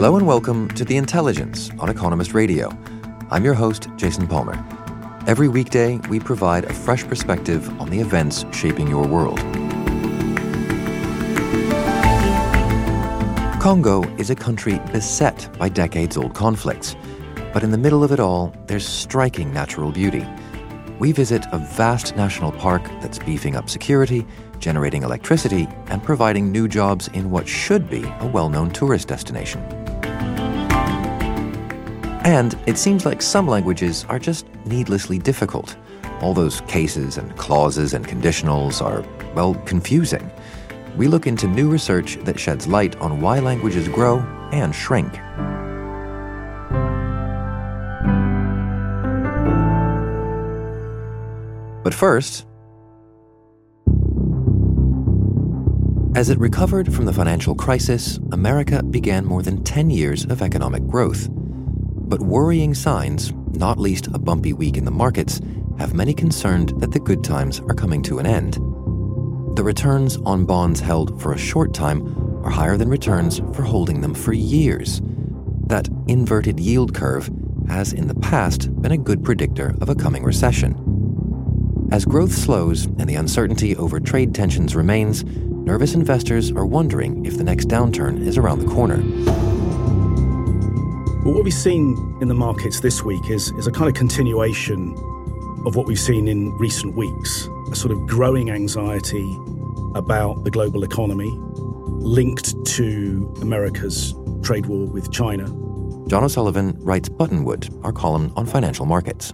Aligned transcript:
Hello 0.00 0.16
and 0.16 0.26
welcome 0.26 0.66
to 0.68 0.82
The 0.82 0.96
Intelligence 0.96 1.70
on 1.78 1.90
Economist 1.90 2.32
Radio. 2.32 2.70
I'm 3.30 3.44
your 3.44 3.52
host, 3.52 3.86
Jason 3.98 4.26
Palmer. 4.26 4.54
Every 5.26 5.46
weekday, 5.46 5.98
we 6.08 6.18
provide 6.18 6.64
a 6.64 6.72
fresh 6.72 7.04
perspective 7.04 7.68
on 7.78 7.90
the 7.90 8.00
events 8.00 8.46
shaping 8.50 8.88
your 8.88 9.06
world. 9.06 9.38
Congo 13.60 14.02
is 14.16 14.30
a 14.30 14.34
country 14.34 14.78
beset 14.90 15.50
by 15.58 15.68
decades 15.68 16.16
old 16.16 16.32
conflicts. 16.32 16.96
But 17.52 17.62
in 17.62 17.70
the 17.70 17.76
middle 17.76 18.02
of 18.02 18.10
it 18.10 18.20
all, 18.20 18.54
there's 18.68 18.88
striking 18.88 19.52
natural 19.52 19.92
beauty. 19.92 20.26
We 20.98 21.12
visit 21.12 21.44
a 21.52 21.58
vast 21.58 22.16
national 22.16 22.52
park 22.52 22.82
that's 23.02 23.18
beefing 23.18 23.54
up 23.54 23.68
security, 23.68 24.26
generating 24.60 25.02
electricity, 25.02 25.68
and 25.88 26.02
providing 26.02 26.50
new 26.50 26.68
jobs 26.68 27.08
in 27.08 27.30
what 27.30 27.46
should 27.46 27.90
be 27.90 28.02
a 28.20 28.26
well 28.26 28.48
known 28.48 28.70
tourist 28.70 29.06
destination. 29.06 29.79
And 32.24 32.58
it 32.66 32.76
seems 32.76 33.06
like 33.06 33.22
some 33.22 33.48
languages 33.48 34.04
are 34.08 34.18
just 34.18 34.46
needlessly 34.66 35.18
difficult. 35.18 35.76
All 36.20 36.34
those 36.34 36.60
cases 36.62 37.16
and 37.16 37.34
clauses 37.36 37.94
and 37.94 38.06
conditionals 38.06 38.84
are, 38.84 39.02
well, 39.34 39.54
confusing. 39.64 40.30
We 40.96 41.08
look 41.08 41.26
into 41.26 41.46
new 41.46 41.70
research 41.70 42.18
that 42.24 42.38
sheds 42.38 42.66
light 42.66 42.94
on 43.00 43.20
why 43.20 43.38
languages 43.38 43.88
grow 43.88 44.18
and 44.52 44.74
shrink. 44.74 45.12
But 51.82 51.94
first, 51.94 52.46
as 56.14 56.28
it 56.28 56.38
recovered 56.38 56.92
from 56.92 57.06
the 57.06 57.12
financial 57.14 57.54
crisis, 57.54 58.18
America 58.32 58.82
began 58.82 59.24
more 59.24 59.42
than 59.42 59.64
10 59.64 59.88
years 59.88 60.26
of 60.26 60.42
economic 60.42 60.86
growth. 60.86 61.30
But 62.10 62.22
worrying 62.22 62.74
signs, 62.74 63.32
not 63.52 63.78
least 63.78 64.08
a 64.08 64.18
bumpy 64.18 64.52
week 64.52 64.76
in 64.76 64.84
the 64.84 64.90
markets, 64.90 65.40
have 65.78 65.94
many 65.94 66.12
concerned 66.12 66.70
that 66.80 66.90
the 66.90 66.98
good 66.98 67.22
times 67.22 67.60
are 67.60 67.74
coming 67.74 68.02
to 68.02 68.18
an 68.18 68.26
end. 68.26 68.54
The 69.56 69.62
returns 69.62 70.16
on 70.26 70.44
bonds 70.44 70.80
held 70.80 71.22
for 71.22 71.32
a 71.32 71.38
short 71.38 71.72
time 71.72 72.44
are 72.44 72.50
higher 72.50 72.76
than 72.76 72.88
returns 72.88 73.38
for 73.54 73.62
holding 73.62 74.00
them 74.00 74.12
for 74.12 74.32
years. 74.32 75.00
That 75.68 75.88
inverted 76.08 76.58
yield 76.58 76.94
curve 76.94 77.30
has 77.68 77.92
in 77.92 78.08
the 78.08 78.16
past 78.16 78.74
been 78.82 78.90
a 78.90 78.98
good 78.98 79.22
predictor 79.22 79.76
of 79.80 79.88
a 79.88 79.94
coming 79.94 80.24
recession. 80.24 81.88
As 81.92 82.04
growth 82.04 82.32
slows 82.32 82.86
and 82.86 83.08
the 83.08 83.14
uncertainty 83.14 83.76
over 83.76 84.00
trade 84.00 84.34
tensions 84.34 84.74
remains, 84.74 85.22
nervous 85.24 85.94
investors 85.94 86.50
are 86.50 86.66
wondering 86.66 87.24
if 87.24 87.38
the 87.38 87.44
next 87.44 87.68
downturn 87.68 88.26
is 88.26 88.36
around 88.36 88.58
the 88.58 88.74
corner. 88.74 89.00
Well, 91.30 91.36
what 91.36 91.44
we've 91.44 91.54
seen 91.54 92.18
in 92.20 92.26
the 92.26 92.34
markets 92.34 92.80
this 92.80 93.04
week 93.04 93.30
is, 93.30 93.52
is 93.52 93.68
a 93.68 93.70
kind 93.70 93.88
of 93.88 93.94
continuation 93.94 94.94
of 95.64 95.76
what 95.76 95.86
we've 95.86 95.96
seen 95.96 96.26
in 96.26 96.50
recent 96.58 96.96
weeks 96.96 97.48
a 97.70 97.76
sort 97.76 97.92
of 97.92 98.04
growing 98.08 98.50
anxiety 98.50 99.38
about 99.94 100.42
the 100.42 100.50
global 100.50 100.82
economy 100.82 101.30
linked 102.02 102.56
to 102.64 103.32
America's 103.42 104.12
trade 104.42 104.66
war 104.66 104.86
with 104.86 105.12
China. 105.12 105.44
John 106.08 106.24
O'Sullivan 106.24 106.76
writes 106.80 107.08
Buttonwood, 107.08 107.80
our 107.84 107.92
column 107.92 108.32
on 108.34 108.44
financial 108.44 108.84
markets. 108.84 109.32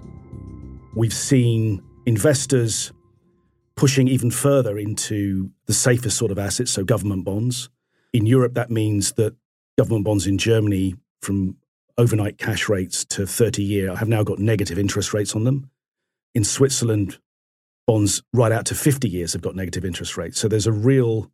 We've 0.94 1.14
seen 1.14 1.82
investors 2.04 2.92
pushing 3.74 4.06
even 4.06 4.30
further 4.30 4.76
into 4.76 5.50
the 5.64 5.72
safest 5.72 6.18
sort 6.18 6.30
of 6.30 6.38
assets, 6.38 6.72
so 6.72 6.84
government 6.84 7.24
bonds. 7.24 7.70
In 8.12 8.26
Europe, 8.26 8.52
that 8.52 8.70
means 8.70 9.12
that 9.12 9.34
government 9.78 10.04
bonds 10.04 10.26
in 10.26 10.36
Germany, 10.36 10.94
from 11.22 11.56
overnight 11.98 12.38
cash 12.38 12.68
rates 12.68 13.04
to 13.06 13.26
30 13.26 13.62
year, 13.62 13.94
have 13.96 14.08
now 14.08 14.22
got 14.22 14.38
negative 14.38 14.78
interest 14.78 15.14
rates 15.14 15.34
on 15.34 15.44
them. 15.44 15.70
In 16.34 16.44
Switzerland, 16.44 17.18
bonds 17.86 18.22
right 18.32 18.52
out 18.52 18.66
to 18.66 18.74
50 18.74 19.08
years 19.08 19.32
have 19.32 19.42
got 19.42 19.54
negative 19.54 19.84
interest 19.84 20.16
rates. 20.16 20.38
So 20.38 20.48
there's 20.48 20.66
a 20.66 20.72
real 20.72 21.30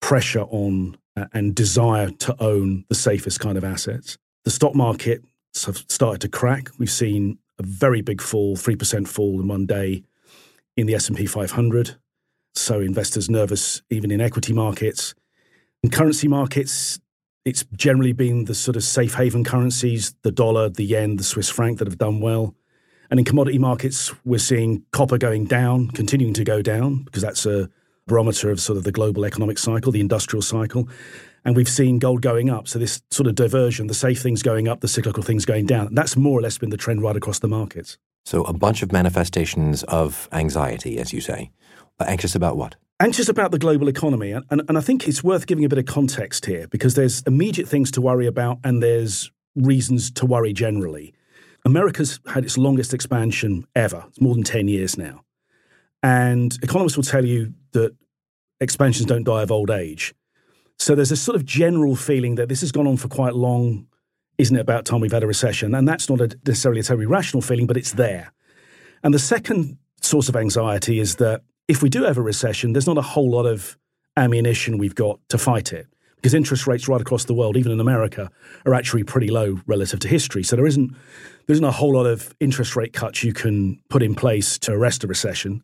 pressure 0.00 0.42
on 0.42 0.96
uh, 1.16 1.26
and 1.32 1.54
desire 1.54 2.10
to 2.10 2.34
own 2.42 2.84
the 2.88 2.94
safest 2.94 3.40
kind 3.40 3.56
of 3.58 3.64
assets. 3.64 4.16
The 4.44 4.50
stock 4.50 4.74
market 4.74 5.22
have 5.66 5.76
started 5.88 6.20
to 6.22 6.28
crack. 6.28 6.70
We've 6.78 6.90
seen 6.90 7.38
a 7.58 7.62
very 7.62 8.00
big 8.00 8.20
fall, 8.20 8.56
3% 8.56 9.06
fall 9.06 9.40
in 9.40 9.46
one 9.46 9.66
day 9.66 10.02
in 10.76 10.86
the 10.86 10.94
S&P 10.94 11.26
500. 11.26 11.96
So 12.54 12.80
investors 12.80 13.30
nervous 13.30 13.82
even 13.90 14.10
in 14.10 14.20
equity 14.20 14.52
markets. 14.52 15.14
In 15.82 15.90
currency 15.90 16.28
markets, 16.28 17.00
it's 17.44 17.64
generally 17.74 18.12
been 18.12 18.44
the 18.44 18.54
sort 18.54 18.76
of 18.76 18.84
safe 18.84 19.14
haven 19.14 19.44
currencies, 19.44 20.14
the 20.22 20.30
dollar, 20.30 20.68
the 20.68 20.84
yen, 20.84 21.16
the 21.16 21.24
Swiss 21.24 21.48
franc 21.48 21.78
that 21.78 21.88
have 21.88 21.98
done 21.98 22.20
well. 22.20 22.54
And 23.10 23.18
in 23.18 23.24
commodity 23.24 23.58
markets, 23.58 24.12
we're 24.24 24.38
seeing 24.38 24.84
copper 24.92 25.18
going 25.18 25.44
down, 25.44 25.88
continuing 25.88 26.34
to 26.34 26.44
go 26.44 26.62
down, 26.62 27.02
because 27.02 27.22
that's 27.22 27.44
a 27.44 27.68
barometer 28.06 28.50
of 28.50 28.60
sort 28.60 28.78
of 28.78 28.84
the 28.84 28.92
global 28.92 29.24
economic 29.24 29.58
cycle, 29.58 29.92
the 29.92 30.00
industrial 30.00 30.42
cycle. 30.42 30.88
And 31.44 31.56
we've 31.56 31.68
seen 31.68 31.98
gold 31.98 32.22
going 32.22 32.48
up. 32.48 32.68
So 32.68 32.78
this 32.78 33.02
sort 33.10 33.26
of 33.26 33.34
diversion, 33.34 33.88
the 33.88 33.94
safe 33.94 34.22
things 34.22 34.42
going 34.42 34.68
up, 34.68 34.80
the 34.80 34.88
cyclical 34.88 35.22
things 35.22 35.44
going 35.44 35.66
down. 35.66 35.94
That's 35.94 36.16
more 36.16 36.38
or 36.38 36.42
less 36.42 36.56
been 36.56 36.70
the 36.70 36.76
trend 36.76 37.02
right 37.02 37.16
across 37.16 37.40
the 37.40 37.48
markets. 37.48 37.98
So 38.24 38.44
a 38.44 38.52
bunch 38.52 38.82
of 38.82 38.92
manifestations 38.92 39.82
of 39.84 40.28
anxiety, 40.32 40.98
as 40.98 41.12
you 41.12 41.20
say. 41.20 41.50
Anxious 42.00 42.34
about 42.34 42.56
what? 42.56 42.76
Anxious 43.02 43.28
about 43.28 43.50
the 43.50 43.58
global 43.58 43.88
economy. 43.88 44.30
And, 44.30 44.44
and, 44.48 44.62
and 44.68 44.78
I 44.78 44.80
think 44.80 45.08
it's 45.08 45.24
worth 45.24 45.48
giving 45.48 45.64
a 45.64 45.68
bit 45.68 45.80
of 45.80 45.86
context 45.86 46.46
here 46.46 46.68
because 46.68 46.94
there's 46.94 47.20
immediate 47.22 47.68
things 47.68 47.90
to 47.92 48.00
worry 48.00 48.28
about 48.28 48.60
and 48.62 48.80
there's 48.80 49.32
reasons 49.56 50.12
to 50.12 50.24
worry 50.24 50.52
generally. 50.52 51.12
America's 51.64 52.20
had 52.28 52.44
its 52.44 52.56
longest 52.56 52.94
expansion 52.94 53.66
ever. 53.74 54.04
It's 54.06 54.20
more 54.20 54.34
than 54.34 54.44
10 54.44 54.68
years 54.68 54.96
now. 54.96 55.24
And 56.04 56.56
economists 56.62 56.96
will 56.96 57.02
tell 57.02 57.24
you 57.24 57.54
that 57.72 57.92
expansions 58.60 59.06
don't 59.06 59.24
die 59.24 59.42
of 59.42 59.50
old 59.50 59.72
age. 59.72 60.14
So 60.78 60.94
there's 60.94 61.10
a 61.10 61.16
sort 61.16 61.34
of 61.34 61.44
general 61.44 61.96
feeling 61.96 62.36
that 62.36 62.48
this 62.48 62.60
has 62.60 62.70
gone 62.70 62.86
on 62.86 62.98
for 62.98 63.08
quite 63.08 63.34
long. 63.34 63.88
Isn't 64.38 64.56
it 64.56 64.60
about 64.60 64.84
time 64.84 65.00
we've 65.00 65.10
had 65.10 65.24
a 65.24 65.26
recession? 65.26 65.74
And 65.74 65.88
that's 65.88 66.08
not 66.08 66.20
a, 66.20 66.38
necessarily 66.46 66.78
a 66.78 66.84
terribly 66.84 67.06
rational 67.06 67.42
feeling, 67.42 67.66
but 67.66 67.76
it's 67.76 67.94
there. 67.94 68.32
And 69.02 69.12
the 69.12 69.18
second 69.18 69.78
source 70.00 70.28
of 70.28 70.36
anxiety 70.36 71.00
is 71.00 71.16
that 71.16 71.42
if 71.72 71.82
we 71.82 71.88
do 71.88 72.02
have 72.02 72.18
a 72.18 72.22
recession, 72.22 72.74
there's 72.74 72.86
not 72.86 72.98
a 72.98 73.02
whole 73.02 73.30
lot 73.30 73.46
of 73.46 73.78
ammunition 74.18 74.76
we've 74.76 74.94
got 74.94 75.18
to 75.30 75.38
fight 75.38 75.72
it 75.72 75.86
because 76.16 76.34
interest 76.34 76.66
rates 76.66 76.86
right 76.86 77.00
across 77.00 77.24
the 77.24 77.32
world, 77.32 77.56
even 77.56 77.72
in 77.72 77.80
America, 77.80 78.30
are 78.66 78.74
actually 78.74 79.04
pretty 79.04 79.28
low 79.28 79.58
relative 79.66 79.98
to 80.00 80.06
history. 80.06 80.42
So 80.42 80.54
there 80.54 80.66
isn't 80.66 80.90
there 81.46 81.54
isn't 81.54 81.64
a 81.64 81.70
whole 81.70 81.94
lot 81.94 82.04
of 82.04 82.34
interest 82.40 82.76
rate 82.76 82.92
cuts 82.92 83.24
you 83.24 83.32
can 83.32 83.80
put 83.88 84.02
in 84.02 84.14
place 84.14 84.58
to 84.58 84.72
arrest 84.72 85.02
a 85.02 85.06
recession. 85.06 85.62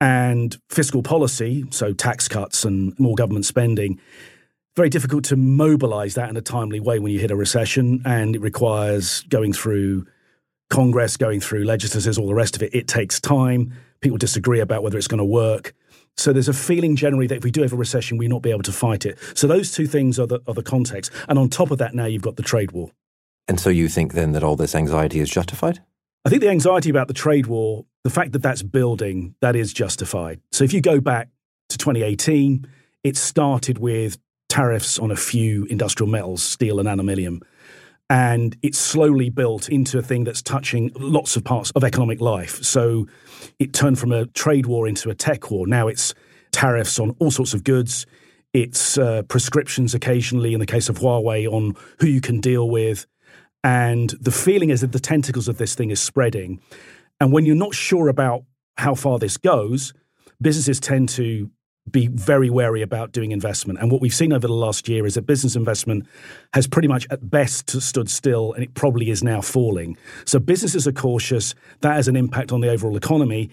And 0.00 0.58
fiscal 0.70 1.04
policy, 1.04 1.64
so 1.70 1.92
tax 1.92 2.26
cuts 2.26 2.64
and 2.64 2.98
more 2.98 3.14
government 3.14 3.46
spending, 3.46 4.00
very 4.74 4.88
difficult 4.88 5.22
to 5.26 5.36
mobilize 5.36 6.14
that 6.14 6.30
in 6.30 6.36
a 6.36 6.42
timely 6.42 6.80
way 6.80 6.98
when 6.98 7.12
you 7.12 7.20
hit 7.20 7.30
a 7.30 7.36
recession. 7.36 8.02
And 8.04 8.34
it 8.34 8.40
requires 8.40 9.22
going 9.28 9.52
through 9.52 10.04
Congress, 10.70 11.16
going 11.16 11.40
through 11.40 11.64
legislators, 11.64 12.18
all 12.18 12.26
the 12.26 12.34
rest 12.34 12.56
of 12.56 12.62
it. 12.62 12.74
It 12.74 12.88
takes 12.88 13.20
time. 13.20 13.72
People 14.00 14.18
disagree 14.18 14.60
about 14.60 14.82
whether 14.82 14.98
it's 14.98 15.08
going 15.08 15.18
to 15.18 15.24
work. 15.24 15.74
So 16.16 16.32
there's 16.32 16.48
a 16.48 16.52
feeling 16.52 16.96
generally 16.96 17.26
that 17.28 17.36
if 17.36 17.44
we 17.44 17.50
do 17.50 17.62
have 17.62 17.72
a 17.72 17.76
recession, 17.76 18.18
we 18.18 18.28
not 18.28 18.42
be 18.42 18.50
able 18.50 18.62
to 18.64 18.72
fight 18.72 19.06
it. 19.06 19.18
So 19.34 19.46
those 19.46 19.72
two 19.72 19.86
things 19.86 20.18
are 20.18 20.26
the, 20.26 20.40
are 20.46 20.54
the 20.54 20.62
context. 20.62 21.12
And 21.28 21.38
on 21.38 21.48
top 21.48 21.70
of 21.70 21.78
that, 21.78 21.94
now 21.94 22.06
you've 22.06 22.22
got 22.22 22.36
the 22.36 22.42
trade 22.42 22.72
war. 22.72 22.90
And 23.46 23.58
so 23.58 23.70
you 23.70 23.88
think 23.88 24.12
then 24.12 24.32
that 24.32 24.42
all 24.42 24.56
this 24.56 24.74
anxiety 24.74 25.20
is 25.20 25.30
justified? 25.30 25.80
I 26.24 26.28
think 26.28 26.42
the 26.42 26.50
anxiety 26.50 26.90
about 26.90 27.08
the 27.08 27.14
trade 27.14 27.46
war, 27.46 27.86
the 28.04 28.10
fact 28.10 28.32
that 28.32 28.42
that's 28.42 28.62
building, 28.62 29.34
that 29.40 29.56
is 29.56 29.72
justified. 29.72 30.40
So 30.52 30.64
if 30.64 30.72
you 30.72 30.80
go 30.80 31.00
back 31.00 31.28
to 31.70 31.78
2018, 31.78 32.66
it 33.04 33.16
started 33.16 33.78
with 33.78 34.18
tariffs 34.48 34.98
on 34.98 35.10
a 35.10 35.16
few 35.16 35.64
industrial 35.66 36.10
metals, 36.10 36.42
steel 36.42 36.80
and 36.80 36.88
aluminium. 36.88 37.40
And 38.10 38.56
it's 38.62 38.78
slowly 38.78 39.28
built 39.28 39.68
into 39.68 39.98
a 39.98 40.02
thing 40.02 40.24
that's 40.24 40.40
touching 40.40 40.90
lots 40.96 41.36
of 41.36 41.44
parts 41.44 41.70
of 41.72 41.84
economic 41.84 42.20
life. 42.20 42.62
So 42.62 43.06
it 43.58 43.72
turned 43.72 43.98
from 43.98 44.12
a 44.12 44.26
trade 44.26 44.66
war 44.66 44.88
into 44.88 45.10
a 45.10 45.14
tech 45.14 45.50
war. 45.50 45.66
Now 45.66 45.88
it's 45.88 46.14
tariffs 46.50 46.98
on 46.98 47.14
all 47.18 47.30
sorts 47.30 47.52
of 47.52 47.64
goods. 47.64 48.06
It's 48.54 48.96
uh, 48.96 49.22
prescriptions 49.28 49.94
occasionally, 49.94 50.54
in 50.54 50.60
the 50.60 50.66
case 50.66 50.88
of 50.88 50.98
Huawei, 50.98 51.46
on 51.46 51.76
who 52.00 52.06
you 52.06 52.22
can 52.22 52.40
deal 52.40 52.68
with. 52.68 53.06
And 53.62 54.10
the 54.20 54.30
feeling 54.30 54.70
is 54.70 54.80
that 54.80 54.92
the 54.92 55.00
tentacles 55.00 55.48
of 55.48 55.58
this 55.58 55.74
thing 55.74 55.90
is 55.90 56.00
spreading. 56.00 56.60
And 57.20 57.32
when 57.32 57.44
you're 57.44 57.56
not 57.56 57.74
sure 57.74 58.08
about 58.08 58.44
how 58.78 58.94
far 58.94 59.18
this 59.18 59.36
goes, 59.36 59.92
businesses 60.40 60.80
tend 60.80 61.10
to 61.10 61.50
be 61.90 62.08
very 62.08 62.50
wary 62.50 62.82
about 62.82 63.12
doing 63.12 63.32
investment. 63.32 63.78
And 63.80 63.90
what 63.90 64.00
we've 64.00 64.14
seen 64.14 64.32
over 64.32 64.46
the 64.46 64.52
last 64.52 64.88
year 64.88 65.06
is 65.06 65.14
that 65.14 65.22
business 65.22 65.56
investment 65.56 66.06
has 66.54 66.66
pretty 66.66 66.88
much 66.88 67.06
at 67.10 67.30
best 67.30 67.80
stood 67.80 68.10
still 68.10 68.52
and 68.52 68.62
it 68.62 68.74
probably 68.74 69.10
is 69.10 69.22
now 69.22 69.40
falling. 69.40 69.96
So 70.24 70.38
businesses 70.38 70.86
are 70.86 70.92
cautious. 70.92 71.54
That 71.80 71.94
has 71.94 72.08
an 72.08 72.16
impact 72.16 72.52
on 72.52 72.60
the 72.60 72.70
overall 72.70 72.96
economy. 72.96 73.50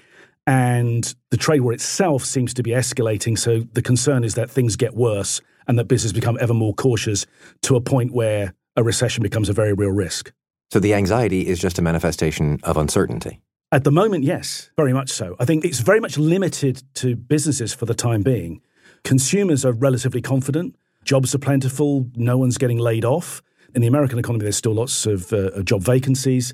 And 0.48 1.14
the 1.32 1.38
trade 1.38 1.62
war 1.62 1.74
itself 1.74 2.24
seems 2.24 2.54
to 2.56 2.64
be 2.64 2.72
escalating. 2.72 3.38
So 3.38 3.62
the 3.74 3.82
concern 3.82 4.24
is 4.24 4.36
that 4.36 4.50
things 4.50 4.76
get 4.76 4.96
worse 4.96 5.42
and 5.68 5.80
that 5.80 5.86
businesses 5.86 6.14
become 6.14 6.38
ever 6.40 6.54
more 6.54 6.74
cautious 6.74 7.26
to 7.64 7.76
a 7.76 7.82
point 7.82 8.14
where 8.14 8.54
a 8.76 8.84
recession 8.84 9.24
becomes 9.24 9.50
a 9.50 9.54
very 9.54 9.74
real 9.74 9.90
risk. 9.90 10.32
So 10.72 10.80
the 10.80 10.94
anxiety 10.94 11.48
is 11.48 11.60
just 11.60 11.80
a 11.80 11.82
manifestation 11.82 12.60
of 12.64 12.78
uncertainty. 12.78 13.42
At 13.72 13.84
the 13.84 13.92
moment, 13.92 14.24
yes, 14.24 14.70
very 14.78 14.94
much 14.94 15.10
so. 15.10 15.36
I 15.40 15.46
think 15.46 15.66
it's 15.66 15.80
very 15.80 16.00
much 16.00 16.18
limited 16.18 16.84
to 16.96 17.16
businesses 17.16 17.74
for 17.74 17.86
the 17.86 17.96
time 17.96 18.22
being. 18.22 18.62
Consumers 19.04 19.66
are 19.66 19.74
relatively 19.74 20.22
confident, 20.22 20.76
jobs 21.04 21.34
are 21.34 21.40
plentiful, 21.40 22.08
no 22.16 22.38
one's 22.38 22.58
getting 22.58 22.78
laid 22.78 23.04
off. 23.04 23.42
In 23.74 23.82
the 23.82 23.88
American 23.88 24.20
economy, 24.20 24.44
there's 24.44 24.56
still 24.56 24.74
lots 24.74 25.06
of 25.06 25.34
uh, 25.34 25.62
job 25.64 25.82
vacancies, 25.82 26.54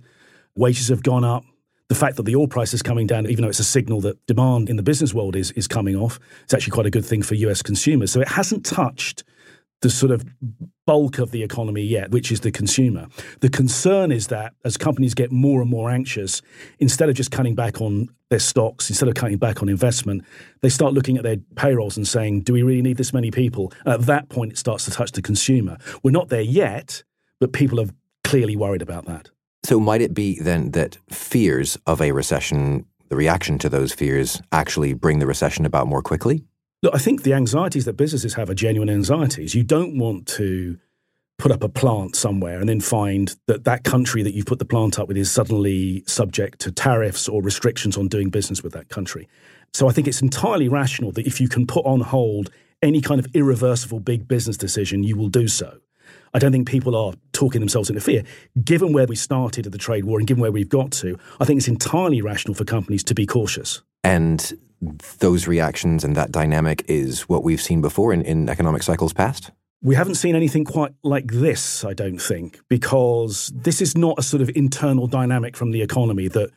wages 0.55 0.87
have 0.87 1.03
gone 1.03 1.23
up. 1.23 1.43
The 1.89 1.95
fact 1.95 2.15
that 2.15 2.23
the 2.23 2.35
oil 2.37 2.47
price 2.47 2.73
is 2.73 2.81
coming 2.81 3.07
down, 3.07 3.27
even 3.27 3.43
though 3.43 3.49
it's 3.49 3.59
a 3.59 3.65
signal 3.65 3.99
that 4.01 4.25
demand 4.25 4.69
in 4.69 4.77
the 4.77 4.83
business 4.83 5.13
world 5.13 5.35
is, 5.35 5.51
is 5.51 5.67
coming 5.67 5.97
off, 5.97 6.17
it's 6.43 6.53
actually 6.53 6.71
quite 6.71 6.85
a 6.85 6.89
good 6.89 7.05
thing 7.05 7.21
for 7.21 7.35
US 7.35 7.61
consumers. 7.61 8.11
So 8.11 8.21
it 8.21 8.29
hasn't 8.29 8.65
touched 8.65 9.25
the 9.81 9.89
sort 9.89 10.11
of 10.11 10.23
bulk 10.85 11.19
of 11.19 11.31
the 11.31 11.43
economy 11.43 11.81
yet, 11.81 12.11
which 12.11 12.31
is 12.31 12.41
the 12.41 12.51
consumer. 12.51 13.07
The 13.39 13.49
concern 13.49 14.11
is 14.11 14.27
that 14.27 14.53
as 14.63 14.77
companies 14.77 15.13
get 15.13 15.31
more 15.31 15.61
and 15.61 15.69
more 15.69 15.89
anxious, 15.89 16.41
instead 16.79 17.09
of 17.09 17.15
just 17.15 17.31
cutting 17.31 17.55
back 17.55 17.81
on 17.81 18.09
their 18.29 18.39
stocks, 18.39 18.89
instead 18.89 19.09
of 19.09 19.15
cutting 19.15 19.37
back 19.37 19.61
on 19.61 19.69
investment, 19.69 20.23
they 20.61 20.69
start 20.69 20.93
looking 20.93 21.17
at 21.17 21.23
their 21.23 21.37
payrolls 21.55 21.97
and 21.97 22.07
saying, 22.07 22.41
do 22.41 22.53
we 22.53 22.63
really 22.63 22.81
need 22.81 22.97
this 22.97 23.13
many 23.13 23.31
people? 23.31 23.73
And 23.85 23.93
at 23.93 24.01
that 24.01 24.29
point, 24.29 24.53
it 24.53 24.57
starts 24.57 24.85
to 24.85 24.91
touch 24.91 25.11
the 25.11 25.21
consumer. 25.21 25.77
We're 26.03 26.11
not 26.11 26.29
there 26.29 26.41
yet, 26.41 27.03
but 27.39 27.53
people 27.53 27.79
are 27.79 27.89
clearly 28.23 28.55
worried 28.55 28.81
about 28.81 29.05
that. 29.05 29.29
So, 29.63 29.79
might 29.79 30.01
it 30.01 30.13
be 30.13 30.39
then 30.39 30.71
that 30.71 30.97
fears 31.09 31.77
of 31.85 32.01
a 32.01 32.11
recession, 32.11 32.85
the 33.09 33.15
reaction 33.15 33.59
to 33.59 33.69
those 33.69 33.93
fears, 33.93 34.41
actually 34.51 34.93
bring 34.93 35.19
the 35.19 35.27
recession 35.27 35.65
about 35.65 35.87
more 35.87 36.01
quickly? 36.01 36.43
Look, 36.83 36.95
I 36.95 36.97
think 36.97 37.21
the 37.21 37.33
anxieties 37.33 37.85
that 37.85 37.93
businesses 37.93 38.33
have 38.33 38.49
are 38.49 38.55
genuine 38.55 38.89
anxieties. 38.89 39.53
You 39.53 39.63
don't 39.63 39.99
want 39.99 40.27
to 40.29 40.79
put 41.37 41.51
up 41.51 41.63
a 41.63 41.69
plant 41.69 42.15
somewhere 42.15 42.59
and 42.59 42.67
then 42.67 42.79
find 42.79 43.35
that 43.47 43.65
that 43.65 43.83
country 43.83 44.23
that 44.23 44.33
you've 44.33 44.45
put 44.45 44.59
the 44.59 44.65
plant 44.65 44.99
up 44.99 45.07
with 45.07 45.17
is 45.17 45.29
suddenly 45.29 46.03
subject 46.07 46.59
to 46.59 46.71
tariffs 46.71 47.27
or 47.27 47.41
restrictions 47.41 47.97
on 47.97 48.07
doing 48.07 48.29
business 48.29 48.63
with 48.63 48.73
that 48.73 48.89
country. 48.89 49.27
So 49.73 49.87
I 49.87 49.91
think 49.91 50.07
it's 50.07 50.21
entirely 50.21 50.67
rational 50.67 51.11
that 51.13 51.27
if 51.27 51.39
you 51.39 51.47
can 51.47 51.67
put 51.67 51.85
on 51.85 52.01
hold 52.01 52.49
any 52.81 52.99
kind 52.99 53.19
of 53.19 53.27
irreversible 53.33 53.99
big 53.99 54.27
business 54.27 54.57
decision, 54.57 55.03
you 55.03 55.15
will 55.15 55.29
do 55.29 55.47
so. 55.47 55.79
I 56.33 56.39
don't 56.39 56.51
think 56.51 56.67
people 56.67 56.95
are 56.95 57.13
talking 57.31 57.61
themselves 57.61 57.89
into 57.89 58.01
fear. 58.01 58.23
Given 58.63 58.91
where 58.91 59.05
we 59.05 59.15
started 59.15 59.65
at 59.65 59.71
the 59.71 59.77
trade 59.77 60.05
war 60.05 60.17
and 60.17 60.27
given 60.27 60.41
where 60.41 60.51
we've 60.51 60.69
got 60.69 60.91
to, 60.93 61.17
I 61.39 61.45
think 61.45 61.57
it's 61.57 61.67
entirely 61.67 62.21
rational 62.21 62.53
for 62.55 62.65
companies 62.65 63.03
to 63.05 63.15
be 63.15 63.25
cautious. 63.25 63.81
And 64.03 64.53
those 65.19 65.47
reactions 65.47 66.03
and 66.03 66.15
that 66.15 66.31
dynamic 66.31 66.83
is 66.87 67.29
what 67.29 67.43
we've 67.43 67.61
seen 67.61 67.81
before 67.81 68.13
in, 68.13 68.21
in 68.23 68.49
economic 68.49 68.83
cycles 68.83 69.13
past? 69.13 69.51
We 69.83 69.95
haven't 69.95 70.15
seen 70.15 70.35
anything 70.35 70.65
quite 70.65 70.93
like 71.03 71.27
this, 71.31 71.83
I 71.83 71.93
don't 71.93 72.21
think, 72.21 72.59
because 72.69 73.51
this 73.55 73.81
is 73.81 73.97
not 73.97 74.19
a 74.19 74.23
sort 74.23 74.41
of 74.41 74.51
internal 74.55 75.07
dynamic 75.07 75.55
from 75.55 75.71
the 75.71 75.81
economy 75.81 76.27
that 76.29 76.51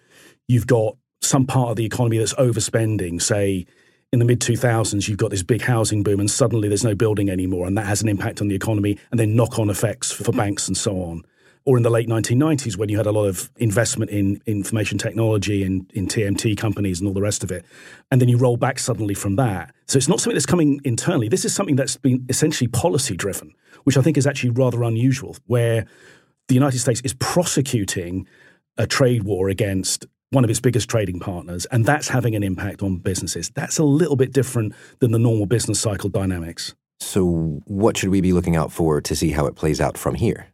you've 0.47 0.67
got 0.67 0.97
some 1.23 1.47
part 1.47 1.71
of 1.71 1.77
the 1.77 1.87
economy 1.87 2.19
that's 2.19 2.35
overspending, 2.35 3.21
say 3.23 3.67
in 4.13 4.19
the 4.19 4.27
mid 4.27 4.41
2000s, 4.41 5.09
you've 5.09 5.19
got 5.19 5.31
this 5.31 5.43
big 5.43 5.63
housing 5.63 6.03
boom, 6.03 6.21
and 6.21 6.31
suddenly 6.31 6.69
there's 6.69 6.85
no 6.85 6.95
building 6.95 7.31
anymore, 7.31 7.67
and 7.67 7.79
that 7.79 7.87
has 7.87 8.03
an 8.03 8.09
impact 8.09 8.43
on 8.43 8.49
the 8.49 8.55
economy, 8.55 8.99
and 9.11 9.19
then 9.19 9.35
knock 9.35 9.59
on 9.59 9.71
effects 9.71 10.13
for 10.13 10.33
banks 10.33 10.69
and 10.69 10.77
so 10.77 11.03
on 11.03 11.25
or 11.67 11.77
in 11.77 11.83
the 11.83 11.91
late 11.91 12.09
1990s 12.09 12.77
when 12.77 12.89
you 12.89 12.97
had 12.97 13.07
a 13.07 13.13
lot 13.13 13.25
of 13.25 13.51
investment 13.57 14.11
in 14.11 14.41
information 14.47 14.99
technology 14.99 15.63
and 15.65 15.91
in 15.95 16.07
TMT 16.07 16.57
companies 16.57 17.01
and 17.01 17.09
all 17.09 17.15
the 17.15 17.23
rest 17.23 17.43
of 17.43 17.51
it. 17.51 17.65
And 18.11 18.21
then 18.21 18.29
you 18.29 18.37
roll 18.37 18.57
back 18.57 18.79
suddenly 18.79 19.15
from 19.15 19.37
that. 19.37 19.75
So 19.87 19.97
it's 19.97 20.09
not 20.09 20.21
something 20.21 20.35
that's 20.35 20.47
coming 20.47 20.81
internally. 20.85 21.29
This 21.29 21.45
is 21.45 21.55
something 21.55 21.77
that's 21.77 21.97
been 21.97 22.27
essentially 22.29 22.69
policy 22.69 23.17
driven, 23.17 23.55
which 23.85 23.97
I 23.97 24.03
think 24.03 24.19
is 24.19 24.27
actually 24.27 24.51
rather 24.51 24.83
unusual, 24.83 25.37
where 25.47 25.87
the 26.49 26.55
United 26.55 26.79
States 26.79 27.01
is 27.03 27.15
prosecuting 27.15 28.29
a 28.77 28.87
trade 28.87 29.23
war 29.23 29.49
against 29.49 30.07
one 30.31 30.45
of 30.45 30.51
its 30.51 30.61
biggest 30.61 30.91
trading 30.91 31.21
partners, 31.21 31.65
and 31.67 31.85
that's 31.85 32.09
having 32.09 32.35
an 32.35 32.43
impact 32.43 32.83
on 32.83 32.97
businesses. 32.97 33.51
That's 33.55 33.79
a 33.79 33.85
little 33.85 34.17
bit 34.17 34.33
different 34.33 34.75
than 34.99 35.13
the 35.13 35.19
normal 35.19 35.47
business 35.47 35.79
cycle 35.79 36.11
dynamics. 36.11 36.75
So, 37.01 37.63
what 37.67 37.97
should 37.97 38.09
we 38.11 38.21
be 38.21 38.33
looking 38.33 38.57
out 38.57 38.73
for 38.73 39.01
to 39.01 39.17
see 39.17 39.31
how 39.31 39.47
it 39.47 39.55
plays 39.55 39.81
out 39.81 39.97
from 39.97 40.17
here? 40.17 40.49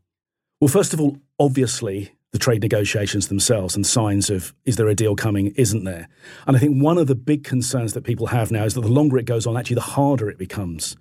Well, 0.60 0.68
first 0.68 0.92
of 0.92 1.00
all, 1.00 1.16
obviously, 1.38 2.12
the 2.32 2.38
trade 2.38 2.60
negotiations 2.60 3.28
themselves 3.28 3.74
and 3.74 3.86
signs 3.86 4.28
of 4.28 4.54
is 4.66 4.76
there 4.76 4.88
a 4.88 4.94
deal 4.94 5.16
coming, 5.16 5.48
isn't 5.56 5.84
there? 5.84 6.06
And 6.46 6.54
I 6.54 6.60
think 6.60 6.82
one 6.82 6.98
of 6.98 7.06
the 7.06 7.14
big 7.14 7.44
concerns 7.44 7.94
that 7.94 8.04
people 8.04 8.26
have 8.26 8.50
now 8.50 8.64
is 8.64 8.74
that 8.74 8.82
the 8.82 8.88
longer 8.88 9.16
it 9.16 9.24
goes 9.24 9.46
on, 9.46 9.56
actually, 9.56 9.76
the 9.76 9.80
harder 9.80 10.28
it 10.28 10.36
becomes 10.36 10.98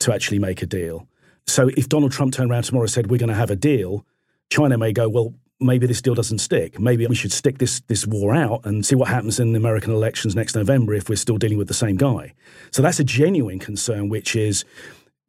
to 0.00 0.12
actually 0.12 0.38
make 0.38 0.60
a 0.60 0.66
deal. 0.66 1.08
So 1.46 1.70
if 1.74 1.88
Donald 1.88 2.12
Trump 2.12 2.34
turned 2.34 2.50
around 2.50 2.64
tomorrow 2.64 2.84
and 2.84 2.90
said, 2.90 3.10
we're 3.10 3.18
going 3.18 3.30
to 3.30 3.34
have 3.34 3.50
a 3.50 3.56
deal, 3.56 4.04
China 4.50 4.76
may 4.76 4.92
go, 4.92 5.08
well, 5.08 5.32
maybe 5.58 5.86
this 5.86 6.02
deal 6.02 6.14
doesn't 6.14 6.38
stick. 6.38 6.78
Maybe 6.78 7.06
we 7.06 7.14
should 7.14 7.32
stick 7.32 7.56
this, 7.58 7.80
this 7.88 8.06
war 8.06 8.34
out 8.34 8.66
and 8.66 8.84
see 8.84 8.94
what 8.94 9.08
happens 9.08 9.40
in 9.40 9.52
the 9.52 9.58
American 9.58 9.92
elections 9.92 10.36
next 10.36 10.54
November 10.54 10.92
if 10.92 11.08
we're 11.08 11.16
still 11.16 11.38
dealing 11.38 11.56
with 11.56 11.68
the 11.68 11.74
same 11.74 11.96
guy. 11.96 12.34
So 12.72 12.82
that's 12.82 13.00
a 13.00 13.04
genuine 13.04 13.58
concern, 13.58 14.10
which 14.10 14.36
is 14.36 14.66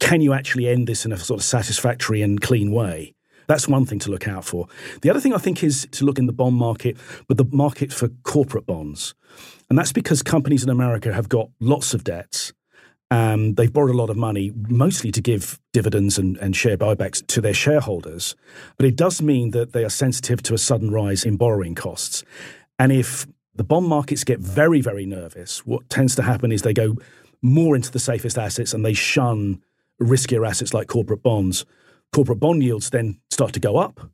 can 0.02 0.20
you 0.20 0.34
actually 0.34 0.68
end 0.68 0.86
this 0.86 1.06
in 1.06 1.14
a 1.14 1.18
sort 1.18 1.40
of 1.40 1.46
satisfactory 1.46 2.22
and 2.22 2.42
clean 2.42 2.72
way? 2.72 3.14
That's 3.50 3.68
one 3.68 3.84
thing 3.84 3.98
to 4.00 4.12
look 4.12 4.28
out 4.28 4.46
for. 4.46 4.68
The 5.02 5.10
other 5.10 5.20
thing 5.20 5.34
I 5.34 5.40
think 5.40 5.64
is 5.64 5.88
to 5.94 6.06
look 6.06 6.20
in 6.20 6.28
the 6.28 6.32
bond 6.32 6.56
market, 6.56 6.98
but 7.28 7.38
the 7.38 7.46
market 7.46 7.92
for 7.92 8.10
corporate 8.22 8.68
bonds. 8.68 9.16
And 9.72 9.78
that's 9.78 9.92
because 9.92 10.22
companies 10.22 10.64
in 10.64 10.70
America 10.70 11.12
have 11.12 11.30
got 11.30 11.50
lots 11.60 11.96
of 11.96 12.04
debts. 12.04 12.54
Um, 13.10 13.56
they've 13.56 13.74
borrowed 13.74 13.96
a 13.96 13.98
lot 13.98 14.12
of 14.12 14.18
money, 14.18 14.52
mostly 14.56 15.12
to 15.12 15.20
give 15.20 15.60
dividends 15.74 16.20
and, 16.20 16.38
and 16.38 16.56
share 16.56 16.78
buybacks 16.78 17.26
to 17.26 17.42
their 17.42 17.56
shareholders. 17.56 18.36
But 18.78 18.86
it 18.86 18.96
does 18.96 19.20
mean 19.20 19.50
that 19.50 19.74
they 19.74 19.84
are 19.84 19.90
sensitive 19.90 20.44
to 20.44 20.54
a 20.54 20.60
sudden 20.60 20.92
rise 20.92 21.26
in 21.26 21.36
borrowing 21.36 21.74
costs. 21.74 22.24
And 22.78 22.92
if 22.92 23.26
the 23.56 23.64
bond 23.64 23.88
markets 23.88 24.24
get 24.24 24.40
very, 24.40 24.80
very 24.80 25.08
nervous, 25.08 25.66
what 25.66 25.90
tends 25.90 26.16
to 26.18 26.22
happen 26.22 26.52
is 26.52 26.62
they 26.62 26.72
go 26.72 26.98
more 27.42 27.76
into 27.76 27.90
the 27.90 27.98
safest 27.98 28.38
assets 28.38 28.76
and 28.76 28.86
they 28.86 28.94
shun 28.94 29.64
riskier 30.00 30.48
assets 30.48 30.72
like 30.72 30.88
corporate 30.88 31.24
bonds 31.24 31.66
corporate 32.14 32.40
bond 32.40 32.64
yields 32.64 32.90
then 32.90 33.20
start 33.30 33.54
to 33.54 33.60
go 33.60 33.78
up 33.78 34.10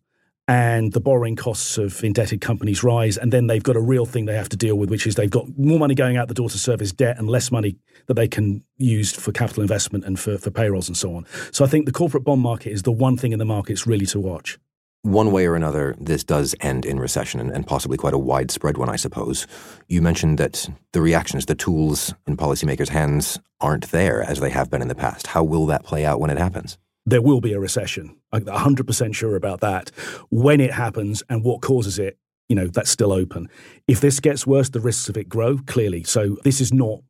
and 0.48 0.94
the 0.94 1.00
borrowing 1.00 1.36
costs 1.36 1.78
of 1.78 2.04
indebted 2.04 2.40
companies 2.40 2.84
rise, 2.84 3.18
and 3.18 3.34
then 3.34 3.48
they've 3.48 3.64
got 3.64 3.76
a 3.76 3.82
real 3.82 4.06
thing 4.06 4.26
they 4.26 4.36
have 4.36 4.50
to 4.50 4.58
deal 4.58 4.76
with, 4.76 4.92
which 4.92 5.08
is 5.08 5.16
they've 5.16 5.30
got 5.30 5.46
more 5.58 5.80
money 5.80 5.96
going 5.96 6.18
out 6.18 6.28
the 6.28 6.36
door 6.36 6.50
to 6.50 6.58
service 6.58 6.92
debt 6.92 7.18
and 7.18 7.28
less 7.28 7.52
money 7.52 7.78
that 8.06 8.14
they 8.14 8.28
can 8.28 8.64
use 8.78 9.12
for 9.12 9.32
capital 9.32 9.62
investment 9.62 10.06
and 10.06 10.20
for, 10.20 10.38
for 10.38 10.52
payrolls 10.52 10.88
and 10.88 10.96
so 10.96 11.16
on. 11.16 11.26
So 11.52 11.66
I 11.66 11.68
think 11.68 11.88
the 11.88 11.92
corporate 11.92 12.24
bond 12.24 12.42
market 12.42 12.72
is 12.72 12.84
the 12.84 12.92
one 12.92 13.18
thing 13.18 13.32
in 13.32 13.40
the 13.40 13.46
markets 13.46 13.88
really 13.88 14.06
to 14.08 14.20
watch. 14.20 14.60
One 15.02 15.32
way 15.32 15.46
or 15.46 15.56
another, 15.56 15.96
this 16.00 16.24
does 16.24 16.56
end 16.62 16.86
in 16.86 17.00
recession 17.00 17.40
and, 17.40 17.52
and 17.52 17.66
possibly 17.66 17.98
quite 17.98 18.16
a 18.16 18.20
widespread 18.20 18.78
one, 18.78 18.90
I 18.90 18.96
suppose. 18.96 19.46
You 19.88 20.02
mentioned 20.02 20.38
that 20.40 20.68
the 20.94 21.02
reactions, 21.02 21.46
the 21.46 21.56
tools 21.56 22.14
in 22.28 22.38
policymakers' 22.38 22.90
hands 22.90 23.40
aren't 23.62 23.92
there 23.92 24.22
as 24.22 24.40
they 24.40 24.50
have 24.50 24.70
been 24.70 24.82
in 24.82 24.88
the 24.88 24.96
past. 24.96 25.28
How 25.28 25.44
will 25.44 25.68
that 25.68 25.84
play 25.84 26.06
out 26.06 26.20
when 26.20 26.32
it 26.32 26.38
happens? 26.38 26.78
There 27.06 27.22
will 27.22 27.42
be 27.42 27.54
a 27.54 27.60
recession. 27.60 28.18
I'm 28.32 28.46
100% 28.46 29.16
sure 29.16 29.36
about 29.36 29.62
that. 29.62 29.92
When 30.30 30.60
it 30.60 30.72
happens 30.72 31.24
and 31.30 31.44
what 31.44 31.62
causes 31.62 32.00
it, 32.00 32.18
you 32.50 32.56
know, 32.56 32.68
that's 32.68 32.90
still 32.90 33.12
open. 33.12 33.50
If 33.88 34.02
this 34.02 34.20
gets 34.20 34.46
worse, 34.46 34.70
the 34.70 34.80
risks 34.80 35.10
of 35.10 35.18
it 35.18 35.30
grow, 35.30 35.58
clearly. 35.58 36.04
So 36.04 36.38
this 36.44 36.62
is 36.62 36.74
not 36.74 37.02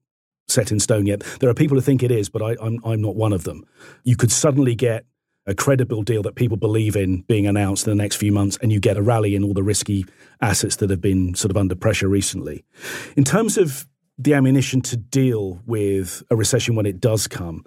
set 0.47 0.71
in 0.71 0.79
stone 0.79 1.05
yet. 1.05 1.21
There 1.39 1.49
are 1.49 1.53
people 1.53 1.75
who 1.75 1.81
think 1.81 2.03
it 2.03 2.11
is, 2.11 2.29
but 2.29 2.41
I, 2.41 2.55
I'm, 2.61 2.79
I'm 2.85 3.01
not 3.01 3.15
one 3.15 3.33
of 3.33 3.43
them. 3.43 3.65
You 4.03 4.15
could 4.15 4.31
suddenly 4.31 4.75
get 4.75 5.05
a 5.47 5.53
credible 5.53 6.01
deal 6.03 6.23
that 6.23 6.35
people 6.35 6.57
believe 6.57 6.95
in 6.95 7.21
being 7.23 7.45
announced 7.47 7.85
in 7.87 7.95
the 7.95 8.01
next 8.01 8.15
few 8.15 8.31
months, 8.31 8.57
and 8.61 8.71
you 8.71 8.79
get 8.79 8.97
a 8.97 9.01
rally 9.01 9.35
in 9.35 9.43
all 9.43 9.53
the 9.53 9.63
risky 9.63 10.05
assets 10.41 10.77
that 10.77 10.89
have 10.89 11.01
been 11.01 11.35
sort 11.35 11.51
of 11.51 11.57
under 11.57 11.75
pressure 11.75 12.07
recently. 12.07 12.63
In 13.15 13.23
terms 13.23 13.57
of 13.57 13.87
the 14.17 14.33
ammunition 14.33 14.81
to 14.81 14.97
deal 14.97 15.61
with 15.65 16.23
a 16.31 16.35
recession 16.35 16.75
when 16.75 16.85
it 16.85 16.99
does 16.99 17.27
come, 17.27 17.63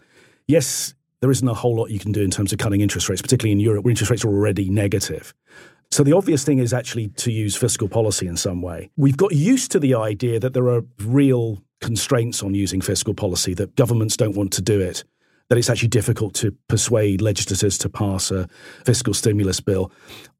yes, 0.46 0.94
there 1.20 1.30
isn't 1.30 1.48
a 1.48 1.54
whole 1.54 1.76
lot 1.76 1.90
you 1.90 1.98
can 1.98 2.12
do 2.12 2.22
in 2.22 2.30
terms 2.30 2.52
of 2.52 2.58
cutting 2.58 2.80
interest 2.80 3.08
rates, 3.08 3.22
particularly 3.22 3.52
in 3.52 3.60
Europe 3.60 3.84
where 3.84 3.90
interest 3.90 4.10
rates 4.10 4.24
are 4.24 4.28
already 4.28 4.70
negative. 4.70 5.34
So 5.90 6.02
the 6.02 6.12
obvious 6.12 6.44
thing 6.44 6.58
is 6.58 6.72
actually 6.72 7.08
to 7.08 7.32
use 7.32 7.56
fiscal 7.56 7.88
policy 7.88 8.26
in 8.26 8.36
some 8.36 8.60
way. 8.60 8.90
We've 8.96 9.16
got 9.16 9.34
used 9.34 9.72
to 9.72 9.80
the 9.80 9.94
idea 9.94 10.38
that 10.38 10.52
there 10.52 10.68
are 10.68 10.82
real 11.00 11.62
constraints 11.80 12.42
on 12.42 12.54
using 12.54 12.80
fiscal 12.80 13.14
policy, 13.14 13.54
that 13.54 13.74
governments 13.76 14.16
don't 14.16 14.36
want 14.36 14.52
to 14.54 14.62
do 14.62 14.80
it, 14.80 15.04
that 15.48 15.56
it's 15.56 15.70
actually 15.70 15.88
difficult 15.88 16.34
to 16.34 16.52
persuade 16.68 17.22
legislators 17.22 17.78
to 17.78 17.88
pass 17.88 18.30
a 18.30 18.48
fiscal 18.84 19.14
stimulus 19.14 19.60
bill. 19.60 19.90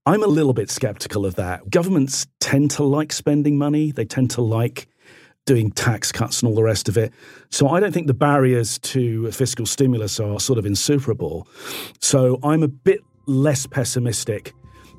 I'm 0.05 0.23
a 0.23 0.27
little 0.27 0.53
bit 0.53 0.71
skeptical 0.71 1.25
of 1.25 1.37
that. 1.37 1.71
Governments 1.71 2.27
tend 2.41 2.71
to 2.73 2.85
like 2.85 3.13
spending 3.13 3.57
money, 3.57 3.91
they 3.91 4.05
tend 4.05 4.31
to 4.33 4.43
like 4.43 4.89
doing 5.49 5.71
tax 5.73 6.13
cuts 6.13 6.43
and 6.43 6.49
all 6.49 6.55
the 6.55 6.63
rest 6.63 6.91
of 6.91 6.99
it. 6.99 7.11
So 7.49 7.69
I 7.69 7.81
don't 7.81 7.91
think 7.91 8.07
the 8.07 8.15
barriers 8.15 8.79
to 8.81 9.33
fiscal 9.33 9.65
stimulus 9.65 10.21
are 10.21 10.39
sort 10.39 10.59
of 10.59 10.67
insuperable. 10.67 11.49
So 12.01 12.39
I'm 12.45 12.63
a 12.63 12.69
bit 12.69 13.01
less 13.25 13.67
pessimistic 13.67 14.53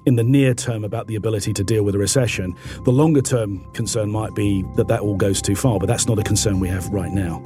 in 0.08 0.16
the 0.16 0.24
near 0.24 0.56
term 0.56 0.84
about 0.84 1.06
the 1.06 1.16
ability 1.16 1.54
to 1.54 1.64
deal 1.64 1.84
with 1.84 1.94
a 1.94 2.00
recession. 2.00 2.56
The 2.84 2.92
longer 2.92 3.22
term 3.22 3.72
concern 3.74 4.10
might 4.10 4.34
be 4.34 4.66
that 4.76 4.88
that 4.88 5.02
all 5.02 5.16
goes 5.16 5.40
too 5.40 5.56
far, 5.56 5.78
but 5.80 5.86
that's 5.86 6.08
not 6.08 6.18
a 6.18 6.24
concern 6.24 6.60
we 6.60 6.68
have 6.70 6.88
right 6.90 7.12
now. 7.12 7.44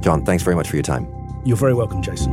John, 0.00 0.24
thanks 0.24 0.42
very 0.42 0.56
much 0.56 0.68
for 0.70 0.76
your 0.76 0.82
time. 0.82 1.06
You're 1.44 1.58
very 1.58 1.74
welcome, 1.74 2.00
Jason. 2.00 2.32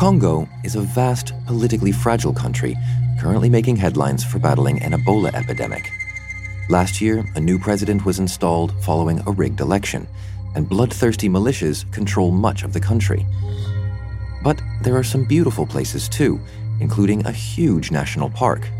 Congo 0.00 0.48
is 0.64 0.76
a 0.76 0.80
vast, 0.80 1.34
politically 1.44 1.92
fragile 1.92 2.32
country 2.32 2.74
currently 3.20 3.50
making 3.50 3.76
headlines 3.76 4.24
for 4.24 4.38
battling 4.38 4.82
an 4.82 4.92
Ebola 4.92 5.30
epidemic. 5.34 5.90
Last 6.70 7.02
year, 7.02 7.22
a 7.36 7.40
new 7.40 7.58
president 7.58 8.06
was 8.06 8.18
installed 8.18 8.72
following 8.82 9.20
a 9.26 9.30
rigged 9.30 9.60
election, 9.60 10.08
and 10.54 10.66
bloodthirsty 10.66 11.28
militias 11.28 11.84
control 11.92 12.30
much 12.30 12.62
of 12.62 12.72
the 12.72 12.80
country. 12.80 13.26
But 14.42 14.62
there 14.80 14.96
are 14.96 15.04
some 15.04 15.26
beautiful 15.26 15.66
places 15.66 16.08
too, 16.08 16.40
including 16.80 17.26
a 17.26 17.32
huge 17.32 17.90
national 17.90 18.30
park. 18.30 18.70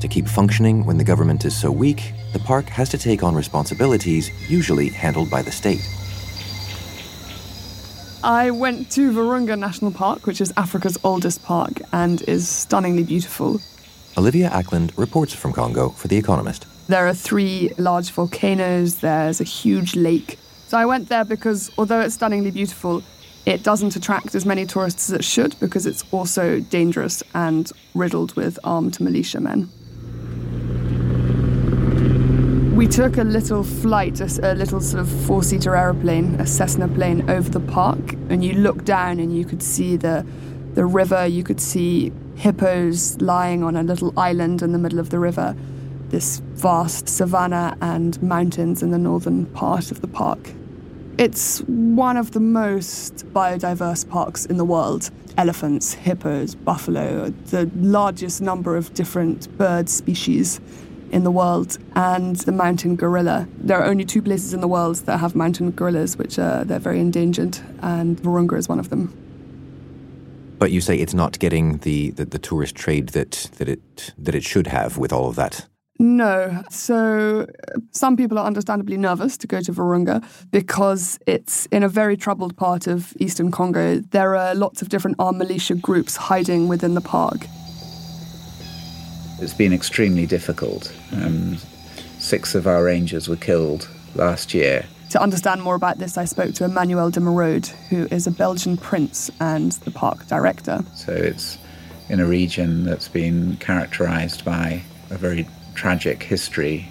To 0.00 0.06
keep 0.06 0.28
functioning 0.28 0.86
when 0.86 0.98
the 0.98 1.02
government 1.02 1.44
is 1.46 1.60
so 1.60 1.72
weak, 1.72 2.12
the 2.32 2.38
park 2.38 2.66
has 2.66 2.88
to 2.90 2.98
take 2.98 3.24
on 3.24 3.34
responsibilities 3.34 4.30
usually 4.48 4.88
handled 4.90 5.30
by 5.30 5.42
the 5.42 5.50
state. 5.50 5.84
I 8.22 8.50
went 8.50 8.90
to 8.92 9.10
Virunga 9.12 9.58
National 9.58 9.90
Park, 9.90 10.26
which 10.26 10.42
is 10.42 10.52
Africa's 10.58 10.98
oldest 11.02 11.42
park 11.42 11.80
and 11.90 12.20
is 12.28 12.46
stunningly 12.46 13.02
beautiful. 13.02 13.60
Olivia 14.18 14.50
Acland 14.50 14.96
reports 14.98 15.32
from 15.32 15.54
Congo 15.54 15.88
for 15.88 16.06
The 16.08 16.18
Economist. 16.18 16.66
There 16.86 17.08
are 17.08 17.14
three 17.14 17.72
large 17.78 18.10
volcanoes, 18.10 18.96
there's 18.96 19.40
a 19.40 19.44
huge 19.44 19.96
lake. 19.96 20.38
So 20.66 20.76
I 20.76 20.84
went 20.84 21.08
there 21.08 21.24
because, 21.24 21.70
although 21.78 22.00
it's 22.00 22.14
stunningly 22.14 22.50
beautiful, 22.50 23.02
it 23.46 23.62
doesn't 23.62 23.96
attract 23.96 24.34
as 24.34 24.44
many 24.44 24.66
tourists 24.66 25.08
as 25.08 25.16
it 25.16 25.24
should 25.24 25.58
because 25.58 25.86
it's 25.86 26.04
also 26.12 26.60
dangerous 26.60 27.22
and 27.32 27.72
riddled 27.94 28.36
with 28.36 28.58
armed 28.62 29.00
militiamen. 29.00 29.70
We 32.80 32.88
took 32.88 33.18
a 33.18 33.24
little 33.24 33.62
flight, 33.62 34.22
a, 34.22 34.52
a 34.52 34.54
little 34.54 34.80
sort 34.80 35.02
of 35.02 35.26
four 35.26 35.42
seater 35.42 35.76
aeroplane, 35.76 36.40
a 36.40 36.46
Cessna 36.46 36.88
plane, 36.88 37.28
over 37.28 37.50
the 37.50 37.60
park, 37.60 38.14
and 38.30 38.42
you 38.42 38.54
look 38.54 38.86
down 38.86 39.20
and 39.20 39.36
you 39.36 39.44
could 39.44 39.62
see 39.62 39.98
the, 39.98 40.24
the 40.72 40.86
river, 40.86 41.26
you 41.26 41.44
could 41.44 41.60
see 41.60 42.10
hippos 42.36 43.20
lying 43.20 43.62
on 43.62 43.76
a 43.76 43.82
little 43.82 44.18
island 44.18 44.62
in 44.62 44.72
the 44.72 44.78
middle 44.78 44.98
of 44.98 45.10
the 45.10 45.18
river, 45.18 45.54
this 46.08 46.38
vast 46.54 47.06
savanna 47.06 47.76
and 47.82 48.22
mountains 48.22 48.82
in 48.82 48.92
the 48.92 48.98
northern 48.98 49.44
part 49.44 49.90
of 49.90 50.00
the 50.00 50.08
park. 50.08 50.38
It's 51.18 51.58
one 51.58 52.16
of 52.16 52.30
the 52.30 52.40
most 52.40 53.26
biodiverse 53.34 54.08
parks 54.08 54.46
in 54.46 54.56
the 54.56 54.64
world. 54.64 55.10
Elephants, 55.36 55.92
hippos, 55.92 56.54
buffalo, 56.54 57.28
the 57.28 57.70
largest 57.74 58.40
number 58.40 58.74
of 58.74 58.94
different 58.94 59.54
bird 59.58 59.90
species 59.90 60.62
in 61.10 61.24
the 61.24 61.30
world, 61.30 61.78
and 61.94 62.36
the 62.36 62.52
mountain 62.52 62.96
gorilla. 62.96 63.48
There 63.58 63.78
are 63.78 63.84
only 63.84 64.04
two 64.04 64.22
places 64.22 64.54
in 64.54 64.60
the 64.60 64.68
world 64.68 64.96
that 65.06 65.18
have 65.18 65.34
mountain 65.34 65.70
gorillas, 65.72 66.16
which 66.16 66.38
are 66.38 66.64
they're 66.64 66.78
very 66.78 67.00
endangered, 67.00 67.58
and 67.82 68.16
Virunga 68.16 68.56
is 68.56 68.68
one 68.68 68.78
of 68.78 68.90
them. 68.90 69.12
But 70.58 70.70
you 70.72 70.80
say 70.80 70.96
it's 70.96 71.14
not 71.14 71.38
getting 71.38 71.78
the, 71.78 72.10
the, 72.10 72.26
the 72.26 72.38
tourist 72.38 72.74
trade 72.74 73.10
that, 73.10 73.50
that 73.56 73.68
it 73.68 74.14
that 74.18 74.34
it 74.34 74.44
should 74.44 74.66
have 74.66 74.98
with 74.98 75.12
all 75.12 75.28
of 75.28 75.36
that. 75.36 75.66
No. 75.98 76.62
So 76.70 77.46
some 77.90 78.16
people 78.16 78.38
are 78.38 78.46
understandably 78.46 78.96
nervous 78.96 79.36
to 79.36 79.46
go 79.46 79.60
to 79.60 79.70
Virunga 79.70 80.24
because 80.50 81.18
it's 81.26 81.66
in 81.66 81.82
a 81.82 81.88
very 81.88 82.16
troubled 82.16 82.56
part 82.56 82.86
of 82.86 83.14
eastern 83.20 83.50
Congo. 83.50 84.00
There 84.00 84.34
are 84.34 84.54
lots 84.54 84.80
of 84.80 84.88
different 84.88 85.16
armed 85.18 85.38
militia 85.38 85.74
groups 85.74 86.16
hiding 86.16 86.68
within 86.68 86.94
the 86.94 87.02
park. 87.02 87.46
It's 89.40 89.54
been 89.54 89.72
extremely 89.72 90.26
difficult. 90.26 90.94
Um, 91.12 91.56
six 92.18 92.54
of 92.54 92.66
our 92.66 92.84
rangers 92.84 93.28
were 93.28 93.36
killed 93.36 93.88
last 94.14 94.52
year. 94.52 94.84
To 95.10 95.22
understand 95.22 95.62
more 95.62 95.74
about 95.74 95.98
this, 95.98 96.18
I 96.18 96.26
spoke 96.26 96.54
to 96.54 96.64
Emmanuel 96.64 97.10
de 97.10 97.20
Merode, 97.20 97.68
who 97.88 98.06
is 98.10 98.26
a 98.26 98.30
Belgian 98.30 98.76
prince 98.76 99.30
and 99.40 99.72
the 99.72 99.90
park 99.90 100.26
director. 100.28 100.84
So 100.94 101.12
it's 101.12 101.58
in 102.08 102.20
a 102.20 102.26
region 102.26 102.84
that's 102.84 103.08
been 103.08 103.56
characterized 103.56 104.44
by 104.44 104.82
a 105.10 105.16
very 105.16 105.48
tragic 105.74 106.22
history 106.22 106.88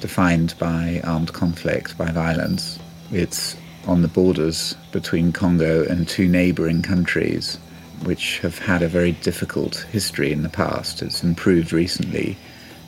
defined 0.00 0.54
by 0.58 1.00
armed 1.04 1.32
conflict, 1.32 1.96
by 1.96 2.10
violence. 2.10 2.78
It's 3.12 3.56
on 3.86 4.02
the 4.02 4.08
borders 4.08 4.74
between 4.92 5.32
Congo 5.32 5.84
and 5.84 6.08
two 6.08 6.28
neighboring 6.28 6.82
countries 6.82 7.58
which 8.04 8.38
have 8.40 8.58
had 8.58 8.82
a 8.82 8.88
very 8.88 9.12
difficult 9.12 9.86
history 9.90 10.32
in 10.32 10.42
the 10.42 10.48
past. 10.48 11.02
It's 11.02 11.22
improved 11.22 11.72
recently, 11.72 12.36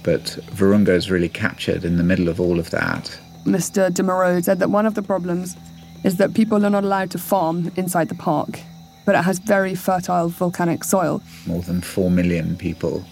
but 0.02 0.23
Virunga 0.52 0.90
is 0.90 1.11
really 1.11 1.28
captured 1.28 1.85
in 1.85 1.96
the 1.96 2.02
middle 2.02 2.28
of 2.28 2.40
all 2.40 2.58
of 2.58 2.70
that. 2.70 3.18
Mr. 3.44 3.92
de 3.92 4.02
Merode 4.02 4.44
said 4.44 4.58
that 4.58 4.70
one 4.70 4.87
of 4.87 4.94
the 4.94 5.02
problems 5.02 5.56
is 6.04 6.16
that 6.16 6.35
people 6.35 6.64
are 6.64 6.70
not 6.70 6.85
allowed 6.85 7.11
to 7.12 7.18
farm 7.18 7.70
inside 7.76 8.08
the 8.08 8.14
park, 8.14 8.61
but 9.04 9.14
it 9.14 9.23
has 9.23 9.38
very 9.38 9.75
fertile 9.75 10.28
volcanic 10.28 10.85
soil. 10.85 11.23
More 11.46 11.62
than 11.62 11.80
4 11.80 12.11
million 12.11 12.56
people 12.56 13.04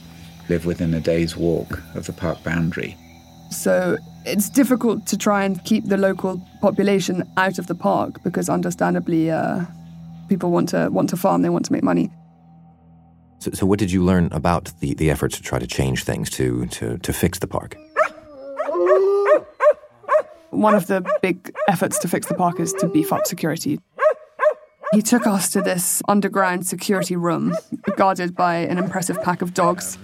live 0.49 0.67
within 0.67 0.93
a 0.95 1.01
day's 1.01 1.37
walk 1.37 1.83
of 1.95 2.07
the 2.07 2.13
park 2.13 2.43
boundary. 2.43 2.97
So 3.51 3.97
it's 4.27 4.49
difficult 4.49 5.07
to 5.07 5.17
try 5.17 5.45
and 5.45 5.63
keep 5.65 5.87
the 5.87 5.97
local 5.97 6.41
population 6.61 7.29
out 7.37 7.59
of 7.59 7.67
the 7.67 7.75
park 7.75 8.23
because, 8.23 8.49
understandably, 8.49 9.31
uh, 9.31 9.65
people 10.29 10.51
want 10.51 10.69
to 10.71 10.89
want 10.91 11.11
to 11.11 11.17
farm, 11.17 11.43
they 11.43 11.51
want 11.51 11.65
to 11.67 11.73
make 11.73 11.83
money. 11.83 12.11
So, 13.39 13.51
so 13.53 13.67
what 13.67 13.79
did 13.79 13.93
you 13.93 14.03
learn 14.03 14.29
about 14.33 14.73
the, 14.81 14.95
the 14.95 15.11
efforts 15.11 15.37
to 15.37 15.43
try 15.43 15.59
to 15.59 15.67
change 15.67 16.05
things 16.05 16.31
to, 16.31 16.67
to, 16.67 16.99
to 16.99 17.13
fix 17.13 17.39
the 17.41 17.47
park? 17.47 17.77
One 20.51 20.75
of 20.75 20.87
the 20.87 21.05
big 21.21 21.55
efforts 21.69 21.99
to 21.99 22.09
fix 22.09 22.27
the 22.27 22.35
park 22.35 22.61
is 22.61 22.73
to 22.75 22.87
beef 22.87 23.13
up 23.13 23.27
security. 23.27 23.81
He 24.93 25.03
took 25.03 25.27
us 25.27 25.51
to 25.51 25.61
this 25.61 26.01
underground 26.09 26.67
security 26.67 27.17
room, 27.17 27.57
guarded 27.97 28.37
by 28.37 28.57
an 28.57 28.79
impressive 28.79 29.21
pack 29.23 29.43
of 29.43 29.53
dogs. 29.53 29.99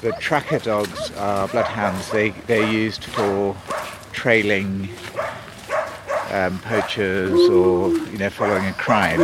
The 0.00 0.10
tracker 0.12 0.58
dogs 0.58 1.12
are 1.12 1.46
bloodhounds. 1.46 2.10
They, 2.10 2.30
they're 2.48 2.70
used 2.70 3.04
for 3.04 3.56
trailing 4.12 4.88
um, 6.32 6.58
poachers 6.60 7.32
or 7.48 7.90
you 7.90 8.18
know 8.18 8.30
following 8.30 8.66
a 8.66 8.72
crime. 8.72 9.20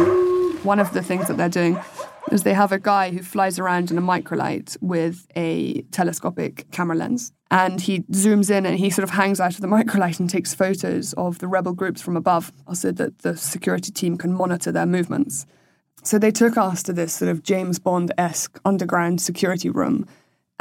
One 0.65 0.79
of 0.79 0.93
the 0.93 1.03
things 1.03 1.29
that 1.29 1.37
they're 1.37 1.49
doing 1.49 1.79
is 2.33 2.43
they 2.43 2.55
have 2.55 2.73
a 2.73 2.79
guy 2.79 3.11
who 3.11 3.23
flies 3.23 3.59
around 3.59 3.91
in 3.91 3.99
a 3.99 4.03
microlight 4.03 4.77
with 4.81 5.27
a 5.35 5.83
telescopic 5.93 6.71
camera 6.71 6.97
lens. 6.97 7.33
And 7.51 7.81
he 7.81 8.01
zooms 8.13 8.51
in 8.51 8.67
and 8.67 8.79
he 8.79 8.91
sort 8.91 9.05
of 9.05 9.11
hangs 9.11 9.41
out 9.41 9.55
of 9.55 9.61
the 9.61 9.67
microlight 9.79 10.21
and 10.21 10.29
takes 10.29 10.55
photos 10.55 11.15
of 11.15 11.39
the 11.39 11.49
rebel 11.49 11.73
groups 11.73 12.03
from 12.03 12.17
above 12.17 12.53
so 12.75 12.93
that 12.93 13.21
the 13.21 13.37
security 13.37 13.93
team 13.93 14.19
can 14.19 14.35
monitor 14.35 14.71
their 14.71 14.87
movements. 14.87 15.47
So 16.03 16.19
they 16.19 16.31
took 16.31 16.57
us 16.57 16.83
to 16.85 16.93
this 16.93 17.15
sort 17.15 17.31
of 17.31 17.43
James 17.43 17.79
Bond 17.79 18.13
esque 18.19 18.59
underground 18.65 19.21
security 19.21 19.71
room 19.71 20.07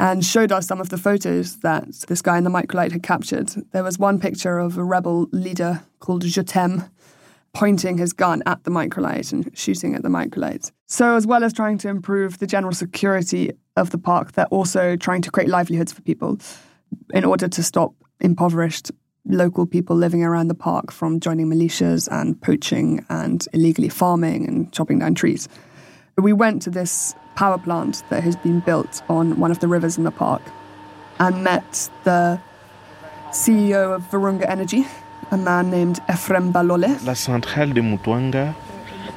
and 0.00 0.24
showed 0.24 0.52
us 0.52 0.66
some 0.66 0.80
of 0.80 0.90
the 0.90 0.98
photos 0.98 1.58
that 1.60 1.84
this 2.08 2.22
guy 2.22 2.38
in 2.38 2.44
the 2.44 2.50
microlight 2.50 2.92
had 2.92 3.02
captured. 3.02 3.50
There 3.72 3.82
was 3.82 3.98
one 3.98 4.20
picture 4.20 4.58
of 4.58 4.78
a 4.78 4.84
rebel 4.84 5.28
leader 5.32 5.82
called 6.00 6.22
t'aime 6.22 6.88
pointing 7.54 7.98
his 7.98 8.12
gun 8.12 8.42
at 8.46 8.62
the 8.64 8.70
microlight 8.70 9.32
and 9.32 9.50
shooting 9.58 9.94
at 9.94 10.02
the 10.02 10.08
microlight. 10.08 10.70
So, 10.86 11.16
as 11.16 11.26
well 11.26 11.42
as 11.42 11.52
trying 11.52 11.78
to 11.78 11.88
improve 11.88 12.38
the 12.38 12.46
general 12.46 12.72
security 12.72 13.52
of 13.76 13.90
the 13.90 13.98
park, 13.98 14.32
they're 14.32 14.46
also 14.46 14.96
trying 14.96 15.22
to 15.22 15.30
create 15.30 15.48
livelihoods 15.48 15.92
for 15.92 16.02
people 16.02 16.38
in 17.12 17.24
order 17.24 17.48
to 17.48 17.62
stop 17.62 17.94
impoverished 18.20 18.92
local 19.24 19.66
people 19.66 19.96
living 19.96 20.22
around 20.22 20.48
the 20.48 20.54
park 20.54 20.90
from 20.90 21.20
joining 21.20 21.48
militias 21.48 22.08
and 22.10 22.40
poaching 22.40 23.04
and 23.10 23.46
illegally 23.52 23.88
farming 23.88 24.46
and 24.46 24.72
chopping 24.72 25.00
down 25.00 25.14
trees. 25.14 25.48
We 26.20 26.32
went 26.32 26.62
to 26.62 26.70
this 26.70 27.14
power 27.36 27.58
plant 27.58 28.02
that 28.10 28.24
has 28.24 28.34
been 28.34 28.58
built 28.58 29.02
on 29.08 29.38
one 29.38 29.52
of 29.52 29.60
the 29.60 29.68
rivers 29.68 29.96
in 29.96 30.02
the 30.02 30.10
park 30.10 30.42
and 31.20 31.44
met 31.44 31.88
the 32.02 32.40
CEO 33.30 33.94
of 33.94 34.02
Virunga 34.10 34.48
Energy, 34.48 34.84
a 35.30 35.36
man 35.36 35.70
named 35.70 36.00
Ephraim 36.10 36.50
Balole. 36.50 36.98
La 37.04 37.14
centrale 37.14 37.72
de 37.72 37.82
Mutwanga 37.82 38.56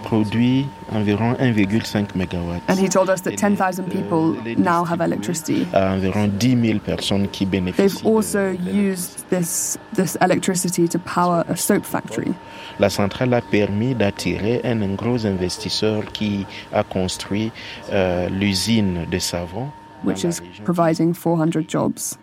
produit 0.03 0.65
environ 0.91 1.35
1,5 1.35 2.13
MW. 2.13 2.61
And 2.67 2.79
he 2.79 2.87
told 2.87 3.09
us 3.09 3.21
that 3.21 3.37
10,000 3.37 3.85
euh, 3.85 3.89
people 3.89 4.35
now 4.57 4.83
have 4.83 5.01
electricity. 5.01 5.67
Environ 5.73 6.37
10 6.37 6.61
000 6.61 6.79
personnes 6.79 7.27
qui 7.31 7.45
bénéficient. 7.45 7.77
They've 7.77 8.05
also 8.05 8.51
used 8.51 9.29
this, 9.29 9.77
this 9.93 10.17
electricity 10.21 10.87
to 10.87 10.99
power 10.99 11.43
a 11.47 11.55
soap 11.55 11.85
factory. 11.85 12.33
La 12.79 12.89
centrale 12.89 13.33
a 13.33 13.41
permis 13.41 13.95
d'attirer 13.95 14.61
un 14.63 14.95
gros 14.95 15.25
investisseur 15.25 16.05
qui 16.11 16.45
a 16.73 16.83
construit 16.83 17.51
euh, 17.91 18.29
l'usine 18.29 19.05
de 19.09 19.19
savon. 19.19 19.71
Which 20.03 20.25
is 20.25 20.41
providing 20.63 21.13
400 21.13 21.67
jobs. 21.67 22.17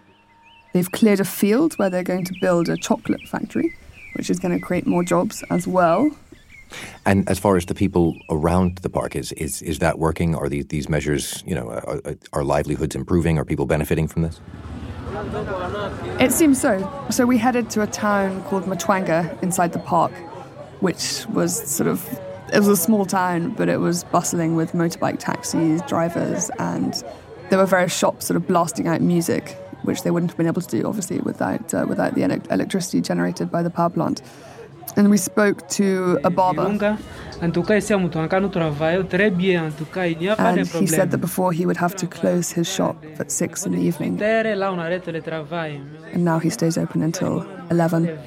They've 0.73 0.90
cleared 0.90 1.20
a 1.20 1.25
field 1.25 1.75
where 1.78 1.88
they're 1.88 2.02
going 2.02 2.25
to 2.25 2.35
build 2.40 2.68
a 2.68 2.76
chocolate 2.76 3.23
factory, 3.28 3.75
which 4.14 4.30
is 4.30 4.38
going 4.38 4.52
to 4.52 4.61
create 4.61 4.87
more 4.87 5.02
jobs 5.02 5.44
as 5.50 5.66
well. 5.66 6.11
And 7.05 7.29
as 7.29 7.39
far 7.39 7.57
as 7.57 7.67
the 7.67 7.75
people 7.75 8.17
around 8.31 8.79
the 8.79 8.91
park, 8.91 9.17
is 9.17 9.33
is, 9.33 9.63
is 9.63 9.79
that 9.79 9.99
working? 9.99 10.35
Are 10.35 10.49
these, 10.49 10.67
these 10.67 10.89
measures, 10.89 11.43
you 11.47 11.55
know, 11.55 11.69
are, 11.69 12.01
are 12.33 12.45
livelihoods 12.45 12.95
improving? 12.95 13.39
Are 13.39 13.45
people 13.45 13.67
benefiting 13.67 14.09
from 14.09 14.23
this? 14.23 14.41
It 16.21 16.33
seems 16.33 16.61
so. 16.61 17.07
So 17.11 17.27
we 17.27 17.39
headed 17.39 17.71
to 17.71 17.83
a 17.83 17.87
town 17.87 18.43
called 18.45 18.65
Mutwanga 18.65 19.43
inside 19.43 19.73
the 19.73 19.79
park, 19.79 20.13
which 20.81 21.25
was 21.29 21.57
sort 21.69 21.89
of 21.89 22.07
it 22.53 22.59
was 22.59 22.69
a 22.69 22.77
small 22.77 23.05
town, 23.05 23.51
but 23.51 23.69
it 23.69 23.79
was 23.79 24.05
bustling 24.05 24.57
with 24.57 24.73
motorbike 24.73 25.19
taxis, 25.19 25.83
drivers, 25.83 26.51
and 26.59 27.03
there 27.51 27.59
were 27.59 27.67
various 27.67 27.97
shops 27.97 28.27
sort 28.27 28.37
of 28.37 28.47
blasting 28.47 28.89
out 28.89 29.01
music 29.01 29.57
which 29.83 30.03
they 30.03 30.11
wouldn't 30.11 30.31
have 30.31 30.37
been 30.37 30.47
able 30.47 30.63
to 30.63 30.69
do, 30.69 30.87
obviously, 30.87 31.19
without 31.21 31.73
uh, 31.73 31.87
without 31.89 32.15
the 32.15 32.23
electricity 32.23 33.01
generated 33.01 33.51
by 33.51 33.63
the 33.63 33.71
power 33.71 33.91
plant. 33.91 34.23
And 34.99 35.11
we 35.11 35.17
spoke 35.17 35.69
to 35.69 36.19
a 36.25 36.31
barber. 36.31 36.67
And 36.67 37.55
he 40.67 40.87
said 40.87 41.12
that 41.12 41.21
before 41.21 41.52
he 41.52 41.67
would 41.67 41.76
have 41.76 41.95
to 41.97 42.07
close 42.09 42.50
his 42.50 42.67
shop 42.67 42.97
at 43.21 43.31
6 43.31 43.67
in 43.67 43.73
the 43.73 43.81
evening. 43.81 44.19
And 46.12 46.25
now 46.25 46.40
he 46.40 46.50
stays 46.50 46.76
open 46.76 47.05
until 47.05 47.47
11. 47.71 48.19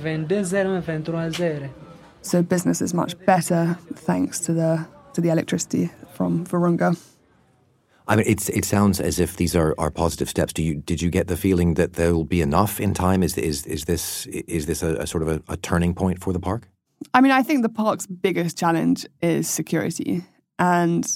So 2.22 2.42
business 2.42 2.82
is 2.82 2.94
much 2.94 3.18
better 3.26 3.78
thanks 3.94 4.40
to 4.40 4.54
the, 4.54 4.88
to 5.14 5.20
the 5.20 5.30
electricity 5.30 5.90
from 6.14 6.46
Virunga. 6.46 6.96
I 8.12 8.18
mean, 8.18 8.26
it's, 8.28 8.50
it 8.50 8.66
sounds 8.66 9.00
as 9.00 9.20
if 9.20 9.38
these 9.38 9.56
are, 9.56 9.74
are 9.78 9.90
positive 9.90 10.28
steps. 10.28 10.52
Do 10.52 10.62
you 10.62 10.76
did 10.76 11.02
you 11.02 11.10
get 11.10 11.28
the 11.28 11.38
feeling 11.38 11.76
that 11.76 11.94
there 11.94 12.14
will 12.14 12.26
be 12.26 12.42
enough 12.42 12.78
in 12.82 12.94
time? 12.94 13.24
Is 13.24 13.38
is 13.38 13.66
is 13.66 13.86
this 13.86 14.26
is 14.26 14.66
this 14.66 14.84
a, 14.84 14.96
a 14.96 15.08
sort 15.08 15.24
of 15.24 15.30
a, 15.30 15.42
a, 15.48 15.56
turning 15.56 15.94
point 15.94 16.20
for 16.20 16.34
the 16.34 16.40
park? 16.40 16.68
I 17.14 17.22
mean, 17.22 17.32
I 17.32 17.42
think 17.42 17.64
the 17.64 17.70
park's 17.70 18.08
biggest 18.08 18.58
challenge 18.58 19.08
is 19.22 19.48
security, 19.50 20.24
and 20.60 21.08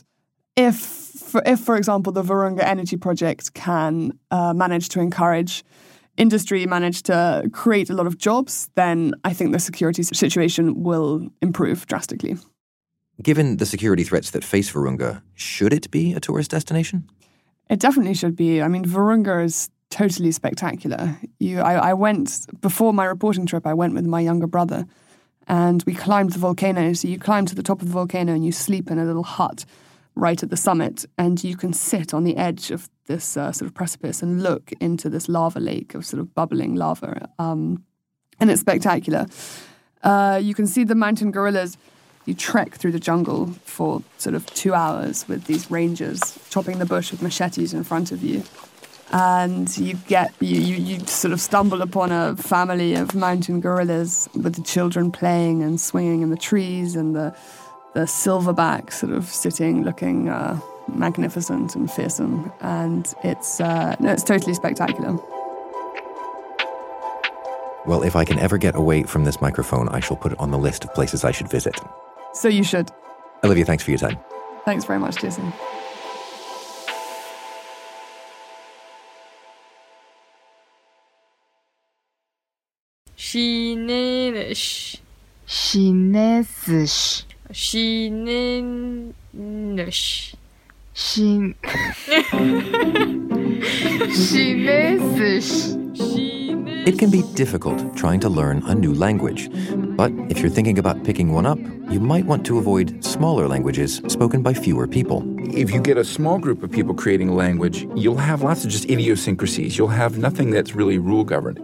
if 0.55 0.77
for, 0.77 1.41
if 1.45 1.59
for 1.59 1.75
example 1.75 2.13
the 2.13 2.23
Virunga 2.23 2.63
Energy 2.63 2.95
Project 2.95 3.53
can 3.53 4.17
uh, 4.31 4.53
manage 4.53 4.87
to 4.89 5.01
encourage 5.01 5.65
industry, 6.15 6.65
manage 6.65 7.03
to 7.03 7.49
create 7.51 7.89
a 7.89 7.93
lot 7.93 8.07
of 8.07 8.17
jobs, 8.17 8.69
then 8.75 9.13
I 9.25 9.33
think 9.33 9.51
the 9.51 9.59
security 9.59 10.01
situation 10.03 10.81
will 10.81 11.27
improve 11.41 11.87
drastically. 11.87 12.37
Given 13.21 13.57
the 13.57 13.65
security 13.65 14.03
threats 14.03 14.31
that 14.31 14.43
face 14.43 14.71
Virunga, 14.71 15.21
should 15.35 15.73
it 15.73 15.89
be 15.89 16.13
a 16.13 16.19
tourist 16.19 16.51
destination? 16.51 17.09
It 17.69 17.79
definitely 17.79 18.13
should 18.13 18.35
be. 18.35 18.61
I 18.61 18.67
mean, 18.67 18.85
Virunga 18.85 19.43
is 19.43 19.69
totally 19.89 20.31
spectacular. 20.31 21.17
You, 21.39 21.61
I, 21.61 21.91
I 21.91 21.93
went 21.93 22.47
before 22.61 22.93
my 22.93 23.05
reporting 23.05 23.45
trip. 23.45 23.65
I 23.65 23.73
went 23.73 23.93
with 23.93 24.05
my 24.05 24.19
younger 24.19 24.47
brother, 24.47 24.85
and 25.47 25.81
we 25.83 25.93
climbed 25.93 26.33
the 26.33 26.39
volcano. 26.39 26.93
So 26.93 27.07
you 27.07 27.17
climb 27.17 27.45
to 27.45 27.55
the 27.55 27.63
top 27.63 27.81
of 27.81 27.87
the 27.87 27.93
volcano 27.93 28.33
and 28.33 28.45
you 28.45 28.51
sleep 28.51 28.91
in 28.91 28.99
a 28.99 29.05
little 29.05 29.23
hut 29.23 29.65
right 30.15 30.41
at 30.43 30.49
the 30.49 30.57
summit, 30.57 31.05
and 31.17 31.43
you 31.43 31.57
can 31.57 31.73
sit 31.73 32.13
on 32.13 32.23
the 32.23 32.37
edge 32.37 32.71
of 32.71 32.89
this 33.07 33.37
uh, 33.37 33.51
sort 33.51 33.67
of 33.67 33.73
precipice 33.73 34.21
and 34.21 34.41
look 34.41 34.71
into 34.79 35.09
this 35.09 35.27
lava 35.27 35.59
lake 35.59 35.93
of 35.93 36.05
sort 36.05 36.21
of 36.21 36.33
bubbling 36.33 36.75
lava, 36.75 37.29
um, 37.37 37.83
and 38.39 38.49
it's 38.49 38.61
spectacular. 38.61 39.25
Uh, 40.03 40.39
you 40.41 40.53
can 40.53 40.67
see 40.67 40.83
the 40.83 40.95
mountain 40.95 41.31
gorillas 41.31 41.77
you 42.25 42.33
trek 42.33 42.75
through 42.75 42.91
the 42.91 42.99
jungle 42.99 43.47
for 43.63 44.01
sort 44.17 44.35
of 44.35 44.45
two 44.47 44.73
hours 44.73 45.27
with 45.27 45.45
these 45.45 45.69
rangers 45.69 46.37
chopping 46.49 46.79
the 46.79 46.85
bush 46.85 47.11
with 47.11 47.21
machetes 47.21 47.73
in 47.73 47.83
front 47.83 48.11
of 48.11 48.23
you. 48.23 48.43
And 49.11 49.75
you 49.77 49.95
get 50.07 50.33
you, 50.39 50.59
you, 50.59 50.75
you 50.75 50.99
sort 51.05 51.31
of 51.31 51.39
stumble 51.39 51.81
upon 51.83 52.11
a 52.11 52.35
family 52.35 52.95
of 52.95 53.13
mountain 53.13 53.61
gorillas 53.61 54.27
with 54.33 54.55
the 54.55 54.63
children 54.63 55.11
playing 55.11 55.61
and 55.61 55.79
swinging 55.79 56.21
in 56.21 56.31
the 56.31 56.37
trees 56.37 56.95
and 56.95 57.15
the 57.15 57.35
the 57.93 58.01
silverback 58.01 58.91
sort 58.91 59.13
of 59.13 59.25
sitting 59.25 59.83
looking 59.83 60.27
uh, 60.27 60.59
magnificent 60.87 61.75
and 61.75 61.89
fearsome. 61.89 62.51
And 62.61 63.13
it's 63.23 63.61
uh, 63.61 63.95
no, 63.99 64.11
it's 64.11 64.23
totally 64.23 64.55
spectacular. 64.55 65.17
Well, 67.85 68.01
if 68.01 68.15
I 68.15 68.25
can 68.25 68.39
ever 68.39 68.57
get 68.57 68.75
away 68.75 69.03
from 69.03 69.25
this 69.25 69.39
microphone, 69.39 69.87
I 69.89 69.99
shall 69.99 70.17
put 70.17 70.31
it 70.31 70.39
on 70.39 70.49
the 70.49 70.57
list 70.57 70.83
of 70.83 70.93
places 70.95 71.23
I 71.23 71.31
should 71.31 71.49
visit. 71.49 71.79
So 72.35 72.49
you 72.49 72.63
should. 72.63 72.91
Olivia, 73.43 73.65
thanks 73.65 73.83
for 73.83 73.89
your 73.91 73.97
time. 73.97 74.17
Thanks 74.65 74.85
very 74.85 74.99
much, 74.99 75.17
Jason. 75.17 75.51
Chinesisch. 83.17 84.97
Chinesisch. 85.47 87.23
Chinesisch. 87.51 89.13
Chin 90.93 91.55
Chinesisch. 94.15 96.31
It 96.85 96.99
can 96.99 97.09
be 97.09 97.23
difficult 97.33 97.97
trying 97.97 98.19
to 98.19 98.29
learn 98.29 98.61
a 98.67 98.75
new 98.75 98.93
language. 98.93 99.49
But 99.97 100.11
if 100.29 100.37
you're 100.37 100.51
thinking 100.51 100.77
about 100.77 101.03
picking 101.03 101.33
one 101.33 101.47
up, 101.47 101.57
you 101.89 101.99
might 101.99 102.27
want 102.27 102.45
to 102.45 102.59
avoid 102.59 103.03
smaller 103.03 103.47
languages 103.47 104.03
spoken 104.07 104.43
by 104.43 104.53
fewer 104.53 104.87
people. 104.87 105.23
If 105.51 105.71
you 105.71 105.81
get 105.81 105.97
a 105.97 106.05
small 106.05 106.37
group 106.37 106.61
of 106.61 106.71
people 106.71 106.93
creating 106.93 107.29
a 107.29 107.33
language, 107.33 107.87
you'll 107.95 108.17
have 108.17 108.43
lots 108.43 108.63
of 108.63 108.69
just 108.69 108.87
idiosyncrasies. 108.87 109.79
You'll 109.79 109.87
have 109.87 110.19
nothing 110.19 110.51
that's 110.51 110.75
really 110.75 110.99
rule 110.99 111.23
governed. 111.23 111.59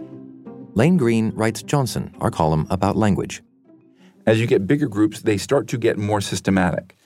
Lane 0.74 0.96
Greene 0.96 1.30
writes 1.36 1.62
Johnson, 1.62 2.12
our 2.20 2.32
column 2.32 2.66
about 2.68 2.96
language. 2.96 3.44
As 4.26 4.40
you 4.40 4.48
get 4.48 4.66
bigger 4.66 4.88
groups, 4.88 5.20
they 5.20 5.36
start 5.36 5.68
to 5.68 5.78
get 5.78 5.98
more 5.98 6.20
systematic. 6.20 6.96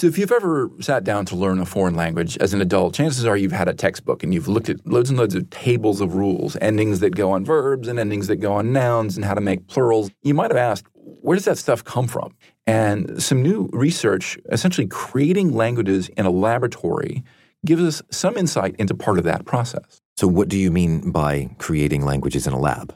So, 0.00 0.06
if 0.06 0.16
you've 0.16 0.30
ever 0.30 0.70
sat 0.78 1.02
down 1.02 1.24
to 1.26 1.34
learn 1.34 1.58
a 1.58 1.66
foreign 1.66 1.96
language 1.96 2.38
as 2.38 2.54
an 2.54 2.60
adult, 2.60 2.94
chances 2.94 3.24
are 3.24 3.36
you've 3.36 3.50
had 3.50 3.66
a 3.66 3.74
textbook 3.74 4.22
and 4.22 4.32
you've 4.32 4.46
looked 4.46 4.68
at 4.68 4.86
loads 4.86 5.10
and 5.10 5.18
loads 5.18 5.34
of 5.34 5.50
tables 5.50 6.00
of 6.00 6.14
rules, 6.14 6.56
endings 6.60 7.00
that 7.00 7.16
go 7.16 7.32
on 7.32 7.44
verbs 7.44 7.88
and 7.88 7.98
endings 7.98 8.28
that 8.28 8.36
go 8.36 8.52
on 8.52 8.72
nouns 8.72 9.16
and 9.16 9.24
how 9.24 9.34
to 9.34 9.40
make 9.40 9.66
plurals. 9.66 10.08
You 10.22 10.34
might 10.34 10.52
have 10.52 10.56
asked, 10.56 10.86
where 10.92 11.34
does 11.34 11.46
that 11.46 11.58
stuff 11.58 11.82
come 11.82 12.06
from? 12.06 12.36
And 12.64 13.20
some 13.20 13.42
new 13.42 13.68
research, 13.72 14.38
essentially 14.52 14.86
creating 14.86 15.52
languages 15.52 16.08
in 16.10 16.26
a 16.26 16.30
laboratory, 16.30 17.24
gives 17.66 17.82
us 17.82 18.00
some 18.12 18.36
insight 18.36 18.76
into 18.78 18.94
part 18.94 19.18
of 19.18 19.24
that 19.24 19.46
process. 19.46 20.00
So, 20.16 20.28
what 20.28 20.48
do 20.48 20.56
you 20.56 20.70
mean 20.70 21.10
by 21.10 21.50
creating 21.58 22.04
languages 22.04 22.46
in 22.46 22.52
a 22.52 22.60
lab? 22.60 22.94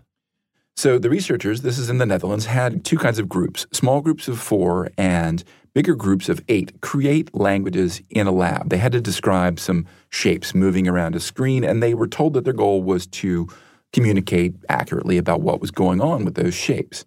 So, 0.76 1.00
the 1.00 1.10
researchers, 1.10 1.62
this 1.62 1.78
is 1.78 1.90
in 1.90 1.98
the 1.98 2.06
Netherlands, 2.06 2.46
had 2.46 2.84
two 2.84 2.96
kinds 2.96 3.18
of 3.18 3.28
groups 3.28 3.66
small 3.72 4.00
groups 4.00 4.28
of 4.28 4.38
four 4.38 4.88
and 4.96 5.42
bigger 5.74 5.94
groups 5.94 6.28
of 6.28 6.42
eight 6.48 6.80
create 6.80 7.35
languages 7.35 8.02
in 8.11 8.26
a 8.26 8.32
lab. 8.32 8.68
They 8.68 8.78
had 8.78 8.92
to 8.92 9.00
describe 9.00 9.58
some 9.58 9.87
shapes 10.11 10.54
moving 10.54 10.87
around 10.87 11.14
a 11.14 11.20
screen, 11.20 11.64
and 11.64 11.82
they 11.82 11.94
were 11.94 12.08
told 12.08 12.35
that 12.35 12.44
their 12.44 12.52
goal 12.52 12.82
was 12.82 13.06
to 13.08 13.48
communicate 13.92 14.54
accurately 14.68 15.18
about 15.18 15.40
what 15.40 15.61
was 15.61 15.70
going 15.70 16.00
on 16.00 16.24
with 16.24 16.35
those 16.35 16.54
shapes. 16.54 17.04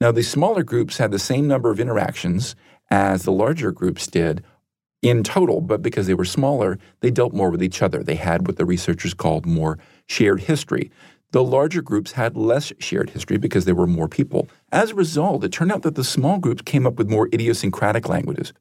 Now, 0.00 0.12
the 0.12 0.22
smaller 0.22 0.62
groups 0.62 0.98
had 0.98 1.10
the 1.10 1.18
same 1.18 1.48
number 1.48 1.70
of 1.70 1.80
interactions 1.80 2.54
as 2.90 3.22
the 3.22 3.32
larger 3.32 3.72
groups 3.72 4.06
did, 4.06 4.44
in 5.02 5.22
total, 5.22 5.60
but 5.60 5.82
because 5.82 6.06
they 6.06 6.14
were 6.14 6.24
smaller, 6.24 6.78
they 7.00 7.10
dealt 7.10 7.32
more 7.32 7.50
with 7.50 7.62
each 7.62 7.82
other. 7.82 8.02
They 8.02 8.14
had 8.14 8.46
what 8.46 8.56
the 8.56 8.64
researchers 8.64 9.14
called 9.14 9.46
more 9.46 9.78
shared 10.06 10.40
history. 10.40 10.90
The 11.32 11.42
larger 11.42 11.82
groups 11.82 12.12
had 12.12 12.36
less 12.36 12.72
shared 12.78 13.10
history 13.10 13.36
because 13.36 13.64
there 13.64 13.74
were 13.74 13.86
more 13.86 14.08
people. 14.08 14.48
As 14.72 14.90
a 14.90 14.94
result, 14.94 15.44
it 15.44 15.52
turned 15.52 15.72
out 15.72 15.82
that 15.82 15.94
the 15.94 16.04
small 16.04 16.38
groups 16.38 16.62
came 16.62 16.86
up 16.86 16.94
with 16.94 17.10
more 17.10 17.28
idiosyncratic 17.32 18.08
languages. 18.08 18.52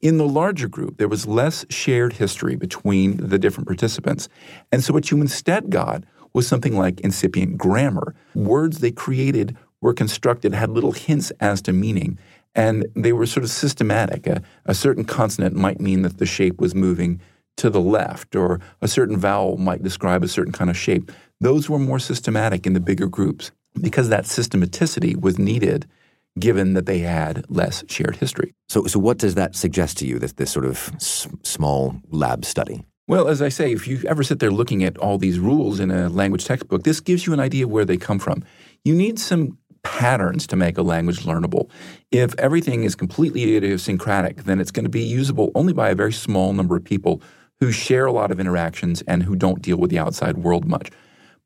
In 0.00 0.18
the 0.18 0.28
larger 0.28 0.68
group, 0.68 0.98
there 0.98 1.08
was 1.08 1.26
less 1.26 1.64
shared 1.68 2.14
history 2.14 2.56
between 2.56 3.16
the 3.16 3.38
different 3.38 3.66
participants. 3.66 4.28
And 4.70 4.82
so 4.82 4.92
what 4.92 5.10
you 5.10 5.20
instead 5.20 5.70
got 5.70 6.04
was 6.32 6.46
something 6.46 6.76
like 6.76 7.00
incipient 7.00 7.58
grammar. 7.58 8.14
Words 8.34 8.78
they 8.78 8.92
created 8.92 9.56
were 9.80 9.94
constructed, 9.94 10.54
had 10.54 10.70
little 10.70 10.92
hints 10.92 11.30
as 11.40 11.60
to 11.62 11.72
meaning, 11.72 12.18
and 12.54 12.86
they 12.94 13.12
were 13.12 13.26
sort 13.26 13.44
of 13.44 13.50
systematic. 13.50 14.26
A, 14.26 14.42
a, 14.64 14.74
certain 14.74 15.04
consonant 15.04 15.56
might 15.56 15.80
mean 15.80 16.02
that 16.02 16.18
the 16.18 16.26
shape 16.26 16.60
was 16.60 16.74
moving 16.74 17.20
to 17.56 17.68
the 17.68 17.80
left, 17.80 18.34
or 18.34 18.60
a 18.80 18.88
certain 18.88 19.18
vowel 19.18 19.56
might 19.56 19.82
describe 19.82 20.22
a 20.22 20.28
certain 20.28 20.52
kind 20.52 20.70
of 20.70 20.76
shape. 20.76 21.10
Those 21.42 21.68
were 21.68 21.80
more 21.80 21.98
systematic 21.98 22.68
in 22.68 22.72
the 22.72 22.78
bigger 22.78 23.08
groups 23.08 23.50
because 23.80 24.08
that 24.10 24.26
systematicity 24.26 25.20
was 25.20 25.40
needed 25.40 25.88
given 26.38 26.74
that 26.74 26.86
they 26.86 27.00
had 27.00 27.44
less 27.48 27.82
shared 27.88 28.14
history. 28.14 28.54
So, 28.68 28.86
so 28.86 29.00
what 29.00 29.18
does 29.18 29.34
that 29.34 29.56
suggest 29.56 29.98
to 29.98 30.06
you, 30.06 30.20
this, 30.20 30.34
this 30.34 30.52
sort 30.52 30.64
of 30.64 30.92
s- 30.94 31.26
small 31.42 31.96
lab 32.10 32.44
study? 32.44 32.84
Well, 33.08 33.26
as 33.26 33.42
I 33.42 33.48
say, 33.48 33.72
if 33.72 33.88
you 33.88 34.00
ever 34.06 34.22
sit 34.22 34.38
there 34.38 34.52
looking 34.52 34.84
at 34.84 34.96
all 34.98 35.18
these 35.18 35.40
rules 35.40 35.80
in 35.80 35.90
a 35.90 36.08
language 36.08 36.44
textbook, 36.44 36.84
this 36.84 37.00
gives 37.00 37.26
you 37.26 37.32
an 37.32 37.40
idea 37.40 37.66
where 37.66 37.84
they 37.84 37.96
come 37.96 38.20
from. 38.20 38.44
You 38.84 38.94
need 38.94 39.18
some 39.18 39.58
patterns 39.82 40.46
to 40.46 40.54
make 40.54 40.78
a 40.78 40.82
language 40.82 41.24
learnable. 41.24 41.68
If 42.12 42.38
everything 42.38 42.84
is 42.84 42.94
completely 42.94 43.56
idiosyncratic, 43.56 44.44
then 44.44 44.60
it's 44.60 44.70
going 44.70 44.84
to 44.84 44.90
be 44.90 45.02
usable 45.02 45.50
only 45.56 45.72
by 45.72 45.90
a 45.90 45.96
very 45.96 46.12
small 46.12 46.52
number 46.52 46.76
of 46.76 46.84
people 46.84 47.20
who 47.58 47.72
share 47.72 48.06
a 48.06 48.12
lot 48.12 48.30
of 48.30 48.38
interactions 48.38 49.02
and 49.08 49.24
who 49.24 49.34
don't 49.34 49.60
deal 49.60 49.76
with 49.76 49.90
the 49.90 49.98
outside 49.98 50.38
world 50.38 50.66
much. 50.66 50.90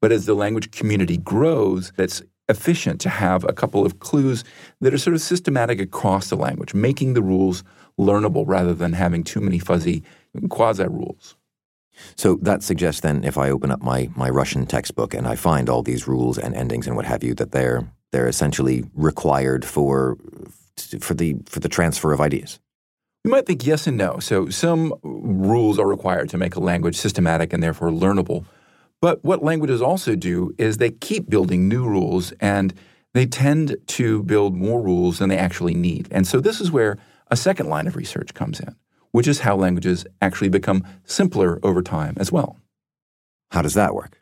But 0.00 0.12
as 0.12 0.26
the 0.26 0.34
language 0.34 0.70
community 0.70 1.16
grows, 1.16 1.92
that's 1.96 2.22
efficient 2.48 3.00
to 3.00 3.08
have 3.08 3.44
a 3.44 3.52
couple 3.52 3.84
of 3.84 3.98
clues 3.98 4.44
that 4.80 4.94
are 4.94 4.98
sort 4.98 5.14
of 5.14 5.20
systematic 5.20 5.80
across 5.80 6.28
the 6.28 6.36
language, 6.36 6.74
making 6.74 7.14
the 7.14 7.22
rules 7.22 7.64
learnable 7.98 8.44
rather 8.46 8.74
than 8.74 8.92
having 8.92 9.24
too 9.24 9.40
many 9.40 9.58
fuzzy 9.58 10.02
quasi 10.48 10.84
rules. 10.84 11.36
So 12.14 12.36
that 12.42 12.62
suggests 12.62 13.00
then, 13.00 13.24
if 13.24 13.38
I 13.38 13.50
open 13.50 13.70
up 13.70 13.82
my, 13.82 14.10
my 14.14 14.28
Russian 14.28 14.66
textbook 14.66 15.14
and 15.14 15.26
I 15.26 15.34
find 15.34 15.68
all 15.68 15.82
these 15.82 16.06
rules 16.06 16.38
and 16.38 16.54
endings 16.54 16.86
and 16.86 16.94
what 16.94 17.06
have 17.06 17.24
you, 17.24 17.34
that 17.34 17.52
they're 17.52 17.90
they're 18.12 18.28
essentially 18.28 18.84
required 18.94 19.64
for 19.64 20.16
for 21.00 21.14
the 21.14 21.36
for 21.46 21.60
the 21.60 21.68
transfer 21.68 22.12
of 22.12 22.20
ideas. 22.20 22.60
You 23.24 23.30
might 23.30 23.46
think 23.46 23.66
yes 23.66 23.86
and 23.86 23.96
no. 23.96 24.20
So 24.20 24.48
some 24.50 24.94
rules 25.02 25.78
are 25.78 25.86
required 25.86 26.28
to 26.30 26.38
make 26.38 26.54
a 26.54 26.60
language 26.60 26.96
systematic 26.96 27.52
and 27.52 27.62
therefore 27.62 27.90
learnable. 27.90 28.44
But 29.00 29.24
what 29.24 29.42
languages 29.42 29.82
also 29.82 30.16
do 30.16 30.54
is 30.58 30.76
they 30.76 30.90
keep 30.90 31.28
building 31.28 31.68
new 31.68 31.86
rules 31.86 32.32
and 32.40 32.74
they 33.14 33.26
tend 33.26 33.76
to 33.86 34.22
build 34.24 34.54
more 34.54 34.82
rules 34.82 35.18
than 35.18 35.28
they 35.28 35.38
actually 35.38 35.74
need. 35.74 36.08
And 36.10 36.26
so 36.26 36.40
this 36.40 36.60
is 36.60 36.70
where 36.70 36.98
a 37.30 37.36
second 37.36 37.68
line 37.68 37.86
of 37.86 37.96
research 37.96 38.34
comes 38.34 38.60
in, 38.60 38.74
which 39.12 39.28
is 39.28 39.40
how 39.40 39.56
languages 39.56 40.06
actually 40.20 40.48
become 40.48 40.84
simpler 41.04 41.58
over 41.62 41.82
time 41.82 42.14
as 42.18 42.30
well. 42.30 42.58
How 43.50 43.62
does 43.62 43.74
that 43.74 43.94
work? 43.94 44.20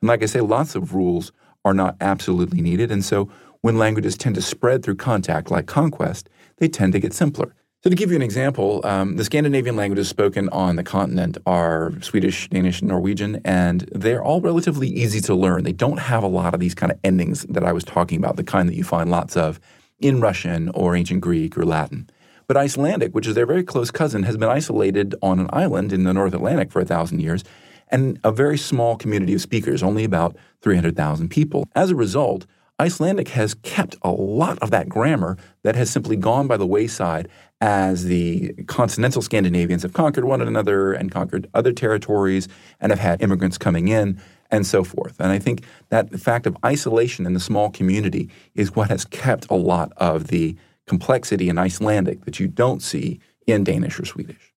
And 0.00 0.08
like 0.08 0.22
I 0.22 0.26
say, 0.26 0.40
lots 0.40 0.74
of 0.74 0.94
rules 0.94 1.32
are 1.64 1.74
not 1.74 1.96
absolutely 2.00 2.60
needed. 2.60 2.90
And 2.90 3.04
so 3.04 3.30
when 3.62 3.78
languages 3.78 4.16
tend 4.16 4.34
to 4.34 4.42
spread 4.42 4.82
through 4.82 4.96
contact, 4.96 5.50
like 5.50 5.66
conquest, 5.66 6.28
they 6.58 6.68
tend 6.68 6.92
to 6.92 7.00
get 7.00 7.14
simpler. 7.14 7.54
So, 7.84 7.90
to 7.90 7.96
give 7.96 8.08
you 8.08 8.16
an 8.16 8.22
example, 8.22 8.80
um, 8.84 9.16
the 9.16 9.24
Scandinavian 9.24 9.76
languages 9.76 10.08
spoken 10.08 10.48
on 10.48 10.76
the 10.76 10.82
continent 10.82 11.36
are 11.44 11.92
Swedish, 12.00 12.48
Danish, 12.48 12.80
and 12.80 12.88
Norwegian, 12.88 13.42
and 13.44 13.82
they're 13.92 14.24
all 14.24 14.40
relatively 14.40 14.88
easy 14.88 15.20
to 15.20 15.34
learn. 15.34 15.64
They 15.64 15.74
don't 15.74 15.98
have 15.98 16.22
a 16.22 16.26
lot 16.26 16.54
of 16.54 16.60
these 16.60 16.74
kind 16.74 16.90
of 16.90 16.98
endings 17.04 17.42
that 17.42 17.62
I 17.62 17.72
was 17.72 17.84
talking 17.84 18.16
about, 18.16 18.36
the 18.36 18.42
kind 18.42 18.70
that 18.70 18.74
you 18.74 18.84
find 18.84 19.10
lots 19.10 19.36
of 19.36 19.60
in 20.00 20.18
Russian 20.22 20.70
or 20.70 20.96
ancient 20.96 21.20
Greek 21.20 21.58
or 21.58 21.66
Latin. 21.66 22.08
But 22.46 22.56
Icelandic, 22.56 23.12
which 23.12 23.26
is 23.26 23.34
their 23.34 23.44
very 23.44 23.62
close 23.62 23.90
cousin, 23.90 24.22
has 24.22 24.38
been 24.38 24.48
isolated 24.48 25.14
on 25.20 25.38
an 25.38 25.50
island 25.52 25.92
in 25.92 26.04
the 26.04 26.14
North 26.14 26.32
Atlantic 26.32 26.72
for 26.72 26.80
a 26.80 26.86
thousand 26.86 27.20
years, 27.20 27.44
and 27.88 28.18
a 28.24 28.32
very 28.32 28.56
small 28.56 28.96
community 28.96 29.34
of 29.34 29.42
speakers, 29.42 29.82
only 29.82 30.04
about 30.04 30.34
300,000 30.62 31.28
people. 31.28 31.68
As 31.74 31.90
a 31.90 31.94
result, 31.94 32.46
Icelandic 32.80 33.28
has 33.28 33.54
kept 33.54 33.94
a 34.02 34.10
lot 34.10 34.58
of 34.58 34.72
that 34.72 34.88
grammar 34.88 35.36
that 35.62 35.76
has 35.76 35.90
simply 35.90 36.16
gone 36.16 36.48
by 36.48 36.56
the 36.56 36.66
wayside 36.66 37.28
as 37.64 38.04
the 38.04 38.52
continental 38.66 39.22
Scandinavians 39.22 39.84
have 39.84 39.94
conquered 39.94 40.24
one 40.24 40.42
another 40.42 40.92
and 40.92 41.10
conquered 41.10 41.48
other 41.54 41.72
territories 41.72 42.46
and 42.78 42.92
have 42.92 42.98
had 42.98 43.22
immigrants 43.22 43.56
coming 43.56 43.88
in 43.88 44.20
and 44.50 44.66
so 44.66 44.84
forth. 44.84 45.18
And 45.18 45.32
I 45.32 45.38
think 45.38 45.64
that 45.88 46.10
the 46.10 46.18
fact 46.18 46.46
of 46.46 46.58
isolation 46.62 47.24
in 47.24 47.32
the 47.32 47.40
small 47.40 47.70
community 47.70 48.28
is 48.54 48.76
what 48.76 48.90
has 48.90 49.06
kept 49.06 49.46
a 49.48 49.54
lot 49.54 49.94
of 49.96 50.26
the 50.26 50.54
complexity 50.86 51.48
in 51.48 51.56
Icelandic 51.56 52.26
that 52.26 52.38
you 52.38 52.48
don't 52.48 52.82
see 52.82 53.18
in 53.46 53.64
Danish 53.64 53.98
or 53.98 54.04
Swedish. 54.04 54.52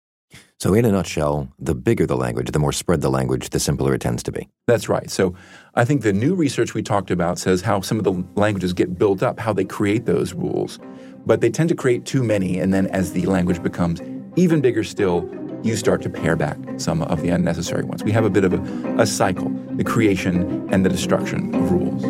So, 0.59 0.73
in 0.73 0.83
a 0.83 0.91
nutshell, 0.91 1.47
the 1.59 1.75
bigger 1.75 2.07
the 2.07 2.17
language, 2.17 2.51
the 2.51 2.59
more 2.59 2.73
spread 2.73 3.01
the 3.01 3.11
language, 3.11 3.51
the 3.51 3.59
simpler 3.59 3.93
it 3.93 4.01
tends 4.01 4.23
to 4.23 4.31
be. 4.31 4.49
That's 4.65 4.89
right. 4.89 5.09
So, 5.09 5.35
I 5.75 5.85
think 5.85 6.01
the 6.01 6.11
new 6.11 6.35
research 6.35 6.73
we 6.73 6.81
talked 6.81 7.11
about 7.11 7.37
says 7.39 7.61
how 7.61 7.79
some 7.81 7.99
of 7.99 8.03
the 8.03 8.23
languages 8.35 8.73
get 8.73 8.97
built 8.97 9.23
up, 9.23 9.39
how 9.39 9.53
they 9.53 9.63
create 9.65 10.07
those 10.07 10.33
rules. 10.33 10.79
But 11.27 11.41
they 11.41 11.49
tend 11.49 11.67
to 11.67 11.75
create 11.75 12.05
too 12.05 12.23
many, 12.23 12.57
and 12.57 12.73
then 12.73 12.87
as 12.87 13.11
the 13.11 13.25
language 13.25 13.61
becomes 13.61 14.01
even 14.37 14.61
bigger 14.61 14.81
still, 14.81 15.29
you 15.61 15.75
start 15.75 16.01
to 16.03 16.09
pare 16.09 16.37
back 16.37 16.57
some 16.77 17.01
of 17.01 17.21
the 17.21 17.27
unnecessary 17.27 17.83
ones. 17.83 18.01
We 18.01 18.13
have 18.13 18.23
a 18.23 18.29
bit 18.29 18.45
of 18.45 18.53
a, 18.53 19.01
a 19.01 19.05
cycle 19.05 19.49
the 19.75 19.83
creation 19.83 20.67
and 20.71 20.85
the 20.85 20.89
destruction 20.89 21.53
of 21.53 21.69
rules. 21.69 22.03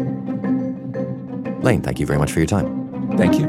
Lane, 1.63 1.81
thank 1.81 1.99
you 1.99 2.05
very 2.05 2.19
much 2.19 2.31
for 2.31 2.39
your 2.39 2.45
time. 2.45 3.17
Thank 3.17 3.39
you. 3.39 3.47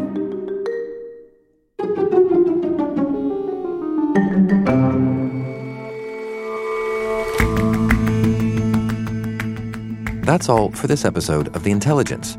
That's 10.22 10.48
all 10.48 10.70
for 10.70 10.86
this 10.86 11.04
episode 11.04 11.54
of 11.54 11.62
The 11.62 11.70
Intelligence. 11.70 12.38